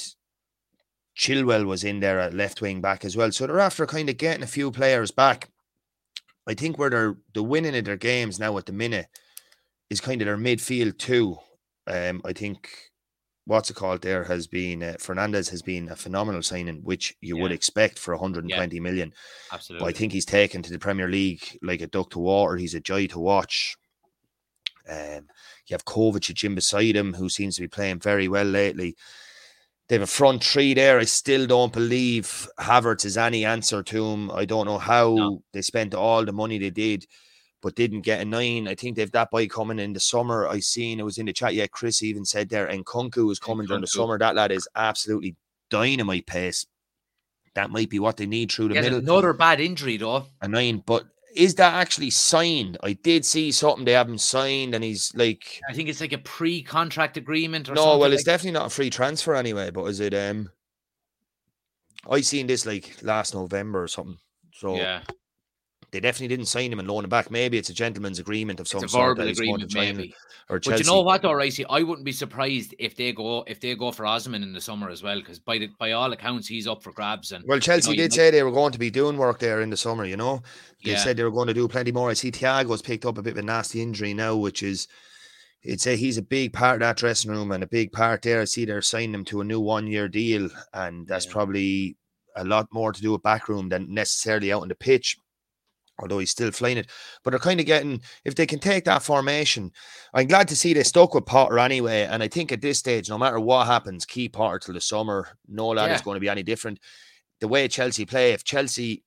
[1.17, 3.31] Chilwell was in there at left wing back as well.
[3.31, 5.49] So they're after kind of getting a few players back.
[6.47, 9.07] I think where they're the winning of their games now at the minute
[9.89, 11.37] is kind of their midfield too.
[11.87, 12.69] Um, I think
[13.45, 17.35] what's it called there has been uh, Fernandez has been a phenomenal signing, which you
[17.35, 19.11] would expect for 120 million.
[19.49, 19.87] But Absolutely.
[19.87, 22.55] I think he's taken to the Premier League like a duck to water.
[22.57, 23.75] He's a joy to watch.
[24.87, 25.27] Um,
[25.67, 28.95] you have Kovacic gym beside him, who seems to be playing very well lately.
[29.89, 30.99] They have a front three there.
[30.99, 34.29] I still don't believe Havertz is any answer to him.
[34.31, 35.43] I don't know how No.
[35.51, 37.07] they spent all the money they did,
[37.61, 38.67] but didn't get a nine.
[38.67, 40.47] I think they've that boy coming in the summer.
[40.47, 41.55] I seen it was in the chat.
[41.55, 44.19] Yeah, Chris even said there, and Nkunku is coming during the summer.
[44.19, 45.35] That lad is absolutely
[45.71, 46.67] dynamite pace.
[47.55, 50.27] That might be what they need through the middle another bad injury though.
[50.39, 50.83] a nine.
[50.85, 52.77] But is that actually signed?
[52.83, 56.17] I did see something they haven't signed, and he's like, I think it's like a
[56.19, 59.71] pre-contract agreement or no, well, it's like- definitely not a free transfer anyway.
[59.71, 60.13] But is it?
[60.13, 60.49] Um,
[62.09, 64.17] I seen this like last November or something.
[64.53, 65.01] So yeah,
[65.91, 67.31] they definitely didn't sign him and loan him back.
[67.31, 69.17] Maybe it's a gentleman's agreement of some it's a sort.
[69.17, 70.15] verbal that he's going to agreement maybe.
[70.49, 71.65] Or But you know what, though, Ricey?
[71.69, 74.89] I wouldn't be surprised if they go if they go for Osimhen in the summer
[74.89, 77.31] as well, because by the, by all accounts, he's up for grabs.
[77.31, 79.69] And Well, Chelsea you did say they were going to be doing work there in
[79.69, 80.41] the summer, you know.
[80.83, 80.97] They Yeah.
[80.97, 82.09] said they were going to do plenty more.
[82.09, 84.87] I see Thiago's picked up a bit of a nasty injury now, which is,
[85.61, 88.41] it's a, he's a big part of that dressing room and a big part there.
[88.41, 91.31] I see they're signing him to a new one year deal, and that's Yeah.
[91.33, 91.97] probably
[92.35, 95.17] a lot more to do with backroom than necessarily out on the pitch.
[95.99, 96.87] Although he's still flying it,
[97.23, 99.71] but they're kind of getting if they can take that formation.
[100.13, 103.09] I'm glad to see they stuck with Potter anyway, and I think at this stage,
[103.09, 105.27] no matter what happens, keep Potter till the summer.
[105.47, 106.79] No lad is going to be any different
[107.39, 109.03] the way Chelsea play, if Chelsea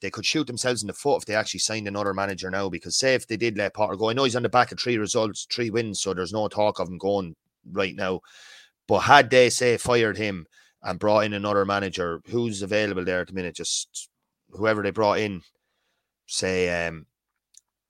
[0.00, 2.96] they could shoot themselves in the foot if they actually signed another manager now, because
[2.96, 4.98] say if they did let Potter go, I know he's on the back of three
[4.98, 7.36] results, three wins, so there's no talk of him going
[7.70, 8.20] right now.
[8.88, 10.46] But had they say fired him
[10.82, 13.54] and brought in another manager, who's available there at the minute?
[13.54, 14.08] Just
[14.50, 15.40] whoever they brought in,
[16.26, 17.06] say um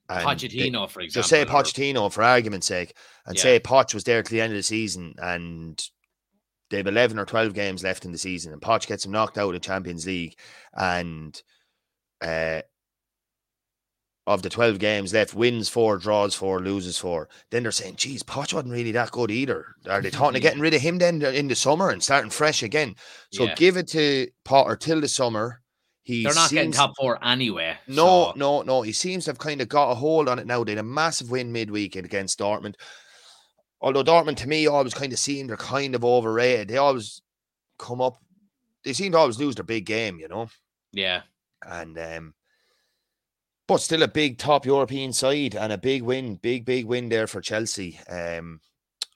[0.09, 1.23] and they- Pochettino, for example.
[1.23, 2.95] just say Pochettino for argument's sake,
[3.27, 3.43] and Yeah.
[3.43, 5.83] say Poch was there till the end of the season, and
[6.71, 9.39] they have eleven or twelve games left in the season, and Poch gets them knocked
[9.39, 10.37] out of the Champions League,
[10.75, 11.41] and
[12.21, 12.63] uh,
[14.27, 17.29] of the twelve games left, wins four, draws four, loses four.
[17.51, 20.61] Then they're saying, "Geez, Poch wasn't really that good either." Are they talking of getting
[20.61, 22.95] rid of him then in the summer and starting fresh again?
[23.33, 23.55] So Yeah.
[23.55, 25.62] give it to Potter till the summer.
[26.05, 27.77] He They're not getting top four anyway.
[27.87, 28.83] no, so- no, no.
[28.83, 30.65] He seems to have kind of got a hold on it now.
[30.65, 32.75] They had a massive win midweek against Dortmund.
[33.81, 36.69] Although Dortmund, to me, always kind of seemed they're kind of overrated.
[36.69, 37.23] They always
[37.79, 38.17] come up.
[38.85, 40.49] They seem to always lose their big game, you know.
[40.93, 41.23] Yeah,
[41.65, 42.35] And um,
[43.67, 47.27] but still a big top European side and a big win, big big win there
[47.27, 47.99] for Chelsea.
[48.09, 48.61] Um,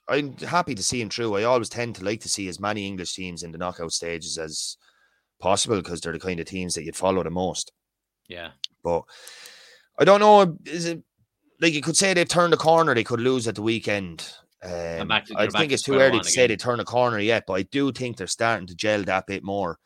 [0.07, 1.35] I'm happy to see him through.
[1.35, 4.37] I always tend to like to see as many English teams in the knockout stages
[4.37, 4.77] as
[5.39, 7.71] possible because they're the kind of teams that you'd follow the most.
[8.27, 8.51] yeah.
[8.83, 9.03] But
[9.99, 10.57] I don't know.
[10.65, 11.01] Is it
[11.59, 12.93] like you could say they've turned the corner?
[12.95, 14.31] They could lose at the weekend.
[14.63, 16.49] Um, to- I think to it's too early to say again.
[16.49, 19.43] they turn the corner yet, but I do think they're starting to gel that bit
[19.43, 19.77] more.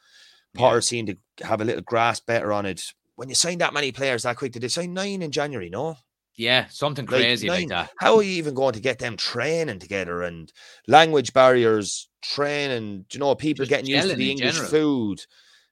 [0.53, 0.59] Yeah.
[0.59, 2.83] Potter seemed to have a little grasp better on it.
[3.15, 5.69] When you sign that many players that quick, did they sign nine in January?
[5.69, 5.97] No,
[6.37, 7.67] Yeah, something crazy like nine.
[7.69, 7.91] that.
[7.99, 10.51] How are you even going to get them training together and
[10.87, 13.05] language barriers, training?
[13.09, 14.69] Do you know people Just getting used to the English general.
[14.71, 15.25] food?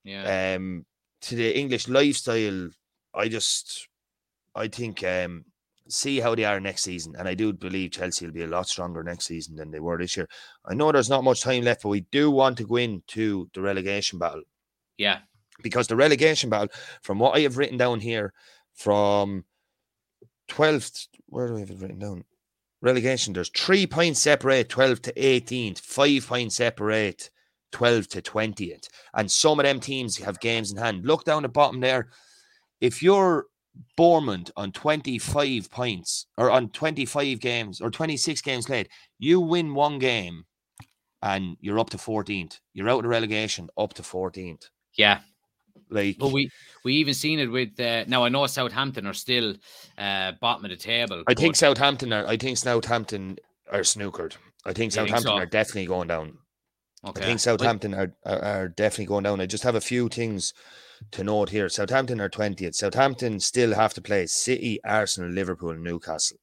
[0.04, 0.86] Yeah, Um,
[1.22, 2.70] to the English lifestyle,
[3.14, 3.88] I just
[4.56, 5.46] I think um
[5.88, 7.16] see how they are next season.
[7.18, 9.98] And I do believe Chelsea will be a lot stronger next season than they were
[9.98, 10.28] this year.
[10.66, 13.62] I know there's not much time left, but we do want to go into the
[13.62, 14.44] relegation battle.
[14.98, 15.20] Yeah.
[15.64, 16.70] Because the relegation battle,
[17.02, 18.34] from what I have written down here,
[18.76, 19.46] from
[20.50, 22.24] 12th, where do I have it written down?
[22.82, 27.30] Relegation, there's three points separate 12 to 18th, five points separate
[27.72, 28.88] 12 to 20th.
[29.14, 31.06] And some of them teams have games in hand.
[31.06, 32.10] Look down the bottom there.
[32.82, 33.46] If you're
[33.96, 40.00] Bournemouth on 25 points or on 25 games or 26 games played, you win one
[40.00, 40.46] game
[41.22, 42.60] and you're up to 14th.
[42.74, 44.70] You're out of relegation up to 14th.
[44.96, 45.20] Yeah.
[45.90, 46.50] Like, but we
[46.84, 48.24] we even seen it with uh, now.
[48.24, 49.56] I know Southampton are still
[49.98, 51.24] uh, bottom of the table.
[51.28, 52.28] I think Southampton are.
[52.28, 53.38] I think Southampton
[53.72, 54.36] are snookered.
[54.66, 55.44] I think Southampton think so?
[55.44, 56.38] are definitely going down.
[57.06, 57.22] Okay.
[57.22, 59.40] I think Southampton are, are, are definitely going down.
[59.40, 60.54] I just have a few things
[61.12, 61.70] to note here.
[61.70, 62.76] Southampton are 20th.
[62.76, 66.38] Southampton still have to play City, Arsenal, Liverpool, and Newcastle.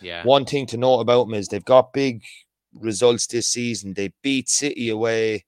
[0.00, 0.22] Yeah.
[0.24, 2.22] One thing to note about them is they've got big
[2.72, 3.94] results this season.
[3.94, 5.44] They beat City away.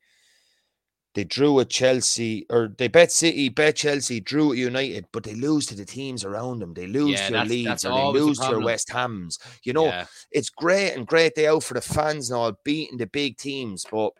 [1.18, 5.34] They drew at Chelsea, or they bet City, bet Chelsea, drew at United, but they
[5.34, 6.74] lose to the teams around them.
[6.74, 9.40] They lose yeah, to your Leeds or they lose to your West Hams.
[9.64, 10.06] You know, yeah.
[10.30, 13.84] it's great and great day out for the fans and all, beating the big teams,
[13.90, 14.12] but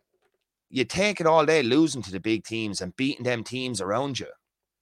[0.70, 4.18] you take it all day losing to the big teams and beating them teams around
[4.18, 4.26] you.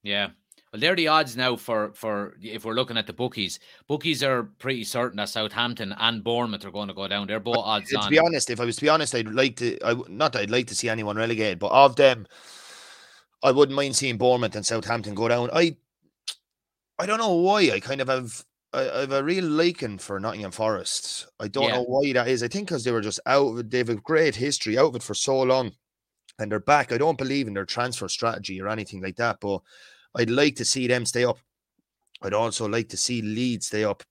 [0.03, 0.29] Yeah.
[0.77, 3.59] Well, they're the odds now for for if we're looking at the bookies.
[3.89, 7.27] Bookies are pretty certain that Southampton and Bournemouth are going to go down.
[7.27, 7.89] They're both odds.
[7.89, 8.11] To on.
[8.11, 9.79] be honest, if I was to be honest, I'd like to.
[9.83, 12.27] I not that I'd like to see anyone relegated, but of them,
[13.43, 15.49] I wouldn't mind seeing Bournemouth and Southampton go down.
[15.51, 15.79] I,
[16.99, 17.71] I don't know why.
[17.73, 18.45] I kind of have.
[18.75, 21.29] I, have a real liking for Nottingham Forest.
[21.41, 21.77] I don't yeah.
[21.77, 22.43] know why that is.
[22.43, 23.71] I think because they were just out.
[23.71, 25.73] They have a great history out of it for so long,
[26.39, 26.93] and they're back.
[26.93, 29.63] I don't believe in their transfer strategy or anything like that, but
[30.17, 31.39] I'd like to see them stay up.
[32.23, 34.03] I'd also like to see Leeds stay up.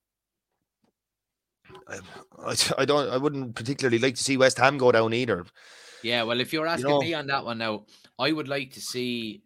[1.88, 2.00] I,
[2.40, 3.10] I, I, don't.
[3.10, 5.46] I wouldn't particularly like to see West Ham go down either.
[6.04, 7.86] Yeah, well, if you're asking you know, me on that one now,
[8.20, 9.42] I would like to see.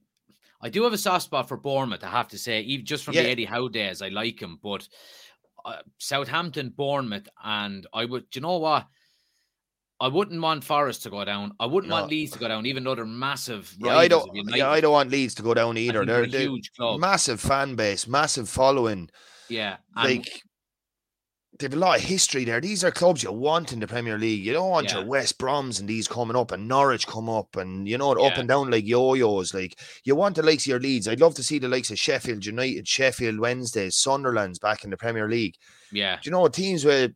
[0.62, 2.04] I do have a soft spot for Bournemouth.
[2.04, 3.24] I have to say, even just from yeah.
[3.24, 4.60] the Eddie Howe days, I like him.
[4.62, 4.88] But
[5.64, 8.30] uh, Southampton, Bournemouth, and I would.
[8.30, 8.88] Do you know what?
[10.02, 11.54] I wouldn't want Forest to go down.
[11.60, 11.98] I wouldn't no.
[11.98, 13.76] want Leeds to go down, even though they're massive.
[13.80, 14.30] Yeah, I don't.
[14.56, 16.06] Yeah, I don't want Leeds to go down either.
[16.06, 19.10] They're, they're, a huge club, massive fan base, massive following.
[19.50, 20.44] Yeah, like
[21.60, 22.62] they've a lot of history there.
[22.62, 24.46] These are clubs you want in the Premier League.
[24.46, 25.00] You don't want yeah.
[25.00, 28.28] your West Broms and these coming up and Norwich come up and you know yeah.
[28.28, 29.54] up and down like yo-yos.
[29.54, 31.08] Like you want the likes of your Leeds.
[31.08, 34.98] I'd love to see the likes of Sheffield United, Sheffield Wednesdays, Sunderland's back in the
[34.98, 35.56] Premier League.
[35.92, 37.12] Yeah, Do you know teams with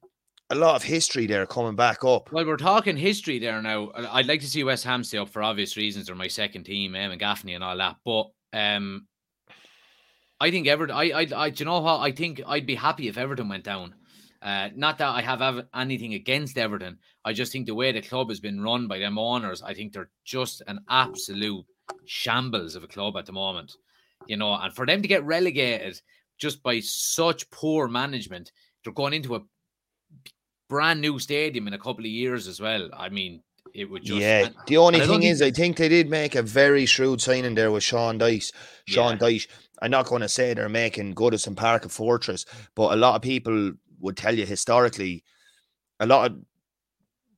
[0.54, 2.32] a lot of history there coming back up.
[2.32, 3.92] Well, we're talking history there now.
[3.96, 6.06] I'd like to see West Ham stay up for obvious reasons.
[6.06, 7.96] They're my second team, Em and Gaffney and all that.
[8.06, 9.08] But um,
[10.40, 10.96] I think Everton.
[10.96, 12.00] I, I, I, do you know what?
[12.00, 13.96] I think I'd be happy if Everton went down.
[14.44, 17.00] Uh, not that I have anything against Everton.
[17.26, 19.94] I just think the way the club has been run by them owners, I think
[19.94, 21.66] they're just an absolute
[22.06, 23.74] shambles of a club at the moment.
[24.28, 26.00] You know, and for them to get relegated
[26.38, 28.52] just by such poor management,
[28.84, 29.42] they're going into a
[30.74, 32.90] brand new stadium in a couple of years as well.
[32.98, 33.44] I mean,
[33.76, 34.50] it would just yeah.
[34.66, 37.84] The only thing is, I think they did make a very shrewd signing there with
[37.84, 38.52] Sean Dyche.
[38.88, 39.28] Sean yeah.
[39.28, 39.48] Dyche.
[39.84, 43.22] I'm not going to say they're making Goodison Park a fortress, but a lot of
[43.22, 45.24] people would tell you historically,
[46.00, 46.38] a lot of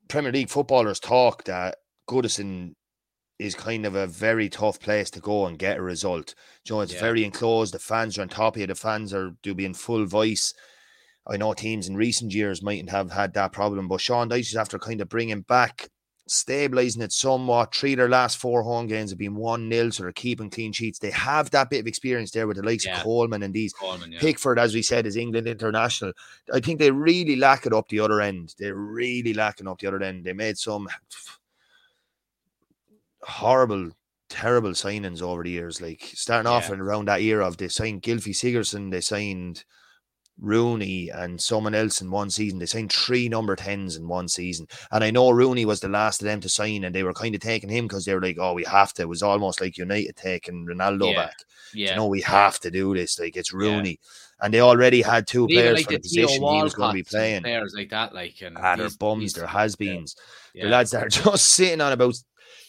[0.07, 1.75] Premier League footballers talk that
[2.09, 2.73] Goodison
[3.37, 6.35] is kind of a very tough place to go and get a result.
[6.63, 7.01] You know, it's yeah.
[7.01, 7.73] very enclosed.
[7.73, 8.67] The fans are on top of you.
[8.67, 10.53] The fans are do be in full voice.
[11.27, 14.55] I know teams in recent years mightn't have had that problem, but Sean Dyche is
[14.55, 15.89] after kind of bringing back,
[16.27, 17.73] stabilizing it somewhat.
[17.73, 20.71] Three of their last four home games have been 1 0, so they're keeping clean
[20.71, 20.99] sheets.
[20.99, 22.97] They have that bit of experience there with the likes yeah.
[22.97, 23.73] of Coleman and these.
[23.73, 24.19] Coleman, yeah.
[24.19, 26.13] Pickford, as we said, is England international.
[26.53, 28.53] I think they really lack it up the other end.
[28.59, 30.25] They're really lacking up the other end.
[30.25, 30.87] They made some
[33.21, 33.91] horrible
[34.29, 35.81] terrible signings over the years.
[35.81, 36.57] Like starting yeah.
[36.57, 39.63] off and around that era of they signed Gylfi Sigurdsson, they signed
[40.39, 42.59] Rooney and someone else in one season.
[42.59, 44.67] They signed three number 10s in one season.
[44.91, 47.33] And I know Rooney was the last of them to sign, and they were kind
[47.35, 49.03] of taking him because they were like, oh, we have to.
[49.03, 51.25] It was almost like United taking Ronaldo yeah.
[51.25, 51.37] back.
[51.73, 51.89] Yeah.
[51.91, 53.19] You know, we have to do this.
[53.19, 53.91] Like, it's Rooney.
[53.91, 54.45] Yeah.
[54.45, 56.93] And they already had two players like for the, the position he was going to
[56.93, 57.43] be playing.
[57.43, 60.15] Players like that, like, and ah, they're bums, they're has beens.
[60.53, 60.65] Yeah.
[60.65, 62.15] The lads that are just sitting on about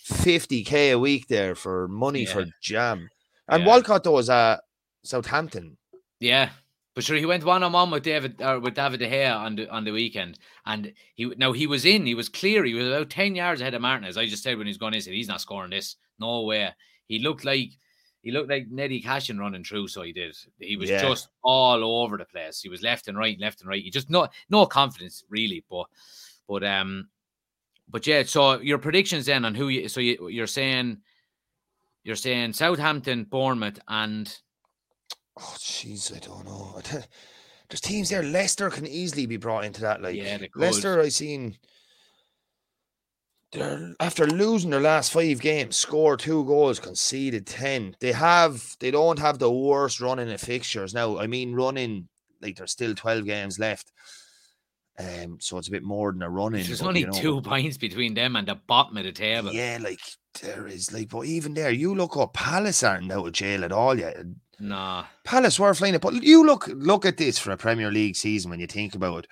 [0.06, 3.10] 50k a week there for money for jam.
[3.48, 4.60] And Walcott, though, was at
[5.02, 5.76] Southampton.
[6.20, 6.50] Yeah,
[6.96, 9.36] but sure, he went one on one with David or uh, with David De Gea
[9.36, 12.72] on the on the weekend, and he now he was in, he was clear, he
[12.72, 14.16] was about ten yards ahead of Martinez.
[14.16, 16.70] I just said when he's going in, said he's not scoring this, no way.
[17.06, 17.72] He looked like
[18.22, 19.88] he looked like Neddy Cashin running through.
[19.88, 20.34] So he did.
[20.58, 21.02] He was Yeah.
[21.02, 22.62] just all over the place.
[22.62, 23.82] He was left and right, left and right.
[23.82, 25.66] He just no no confidence really.
[25.68, 25.88] But
[26.48, 27.08] but um,
[27.90, 28.22] but yeah.
[28.22, 30.96] So your predictions then on who you so you, you're saying
[32.04, 34.34] you're saying Southampton, Bournemouth, and
[35.38, 36.80] Oh, jeez, I don't know.
[37.68, 38.22] There's teams there.
[38.22, 40.00] Leicester can easily be brought into that.
[40.00, 40.38] Like Yeah.
[40.54, 41.56] Leicester, I seen.
[43.52, 47.96] They're after losing their last five games, scored two goals, conceded ten.
[48.00, 51.18] They have, they don't have the worst running of fixtures now.
[51.18, 52.08] I mean, running
[52.42, 53.92] like there's still twelve games left,
[54.98, 56.66] um, so it's a bit more than a running.
[56.66, 59.52] there's but, only you know, two points between them and the bottom of the table.
[59.52, 60.00] Yeah, like
[60.42, 63.72] there is like, but even there, you look up Palace aren't out of jail at
[63.72, 64.16] all yet.
[64.58, 65.04] Nah.
[65.24, 68.50] Palace were flying it, but you look look at this for a Premier League season
[68.50, 69.30] when you think about it.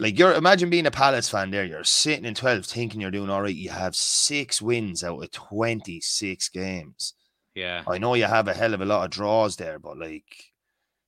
[0.00, 3.30] Like you're imagine being a Palace fan there, you're sitting in 12 thinking you're doing
[3.30, 3.54] all right.
[3.54, 7.14] You have six wins out of 26 games.
[7.54, 7.82] Yeah.
[7.86, 10.52] I know you have a hell of a lot of draws there, but like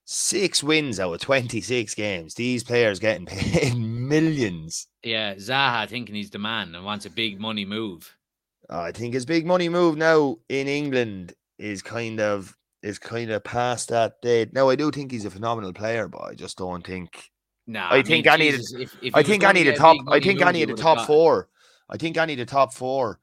[0.05, 4.89] six wins out of 26 games, these players getting paid millions.
[5.05, 5.37] Yeah.
[5.37, 8.17] Zaha thinking he's the man and wants a big money move.
[8.69, 13.45] I think his big money move now in England is kind of is kind of
[13.45, 14.53] past that date.
[14.53, 17.31] Now I do think he's a phenomenal player, but I just don't think
[17.67, 17.89] Nah.
[17.93, 19.97] I think any of the- Jesus, if, if I think any of the a top
[20.09, 21.49] I think any of the top four
[21.89, 23.21] I think any of the top four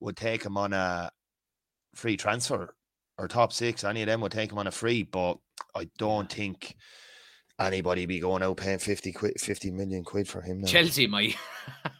[0.00, 1.10] would take him on a
[1.94, 2.74] free transfer
[3.18, 3.84] or top six.
[3.84, 5.38] Any of them would take him on a free, but
[5.74, 6.76] I don't think
[7.60, 10.66] anybody be going out paying 50 quid 50 million quid for him now.
[10.66, 11.36] Chelsea might.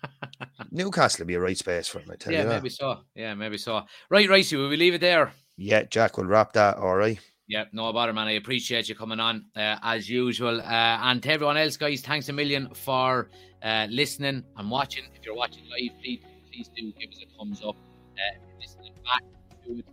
[0.70, 2.54] Newcastle would be a right space for him, I tell yeah, you that.
[2.56, 3.00] maybe so.
[3.14, 3.82] Yeah, maybe so.
[4.10, 5.32] Right, Ricey, will we leave it there?
[5.56, 7.18] Yeah, Jack will wrap that all right.
[7.46, 8.26] Yeah, no bother, man.
[8.26, 10.60] I appreciate you coming on uh, as usual.
[10.60, 13.28] Uh, and to everyone else, guys, thanks a million for
[13.62, 15.04] uh, listening and watching.
[15.14, 17.76] If you're watching live, please, please do give us a thumbs up.
[17.76, 19.22] Uh, if you're listening back
[19.66, 19.84] it,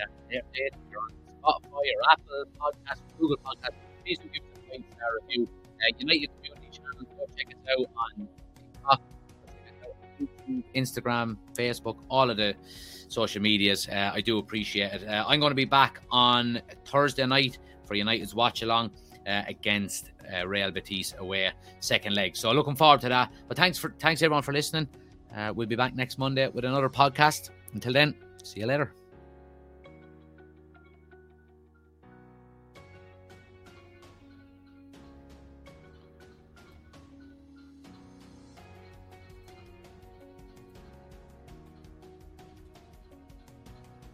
[0.00, 1.10] uh, if you're on
[1.42, 5.48] Spotify or Apple Podcast, Google Podcast, please do give us a five star review.
[5.64, 9.02] Uh, United Community Channel, go check us out on TikTok,
[10.74, 12.54] Instagram, Facebook, all of the
[13.08, 13.88] social medias.
[13.88, 15.08] Uh, I do appreciate it.
[15.08, 18.90] Uh, I'm going to be back on Thursday night for United's watch along
[19.26, 21.50] uh, against uh, Real Betis away,
[21.80, 22.36] second leg.
[22.36, 23.32] So looking forward to that.
[23.48, 24.88] But thanks for thanks everyone for listening.
[25.34, 27.50] Uh, we'll be back next Monday with another podcast.
[27.74, 29.01] Until then, see you later.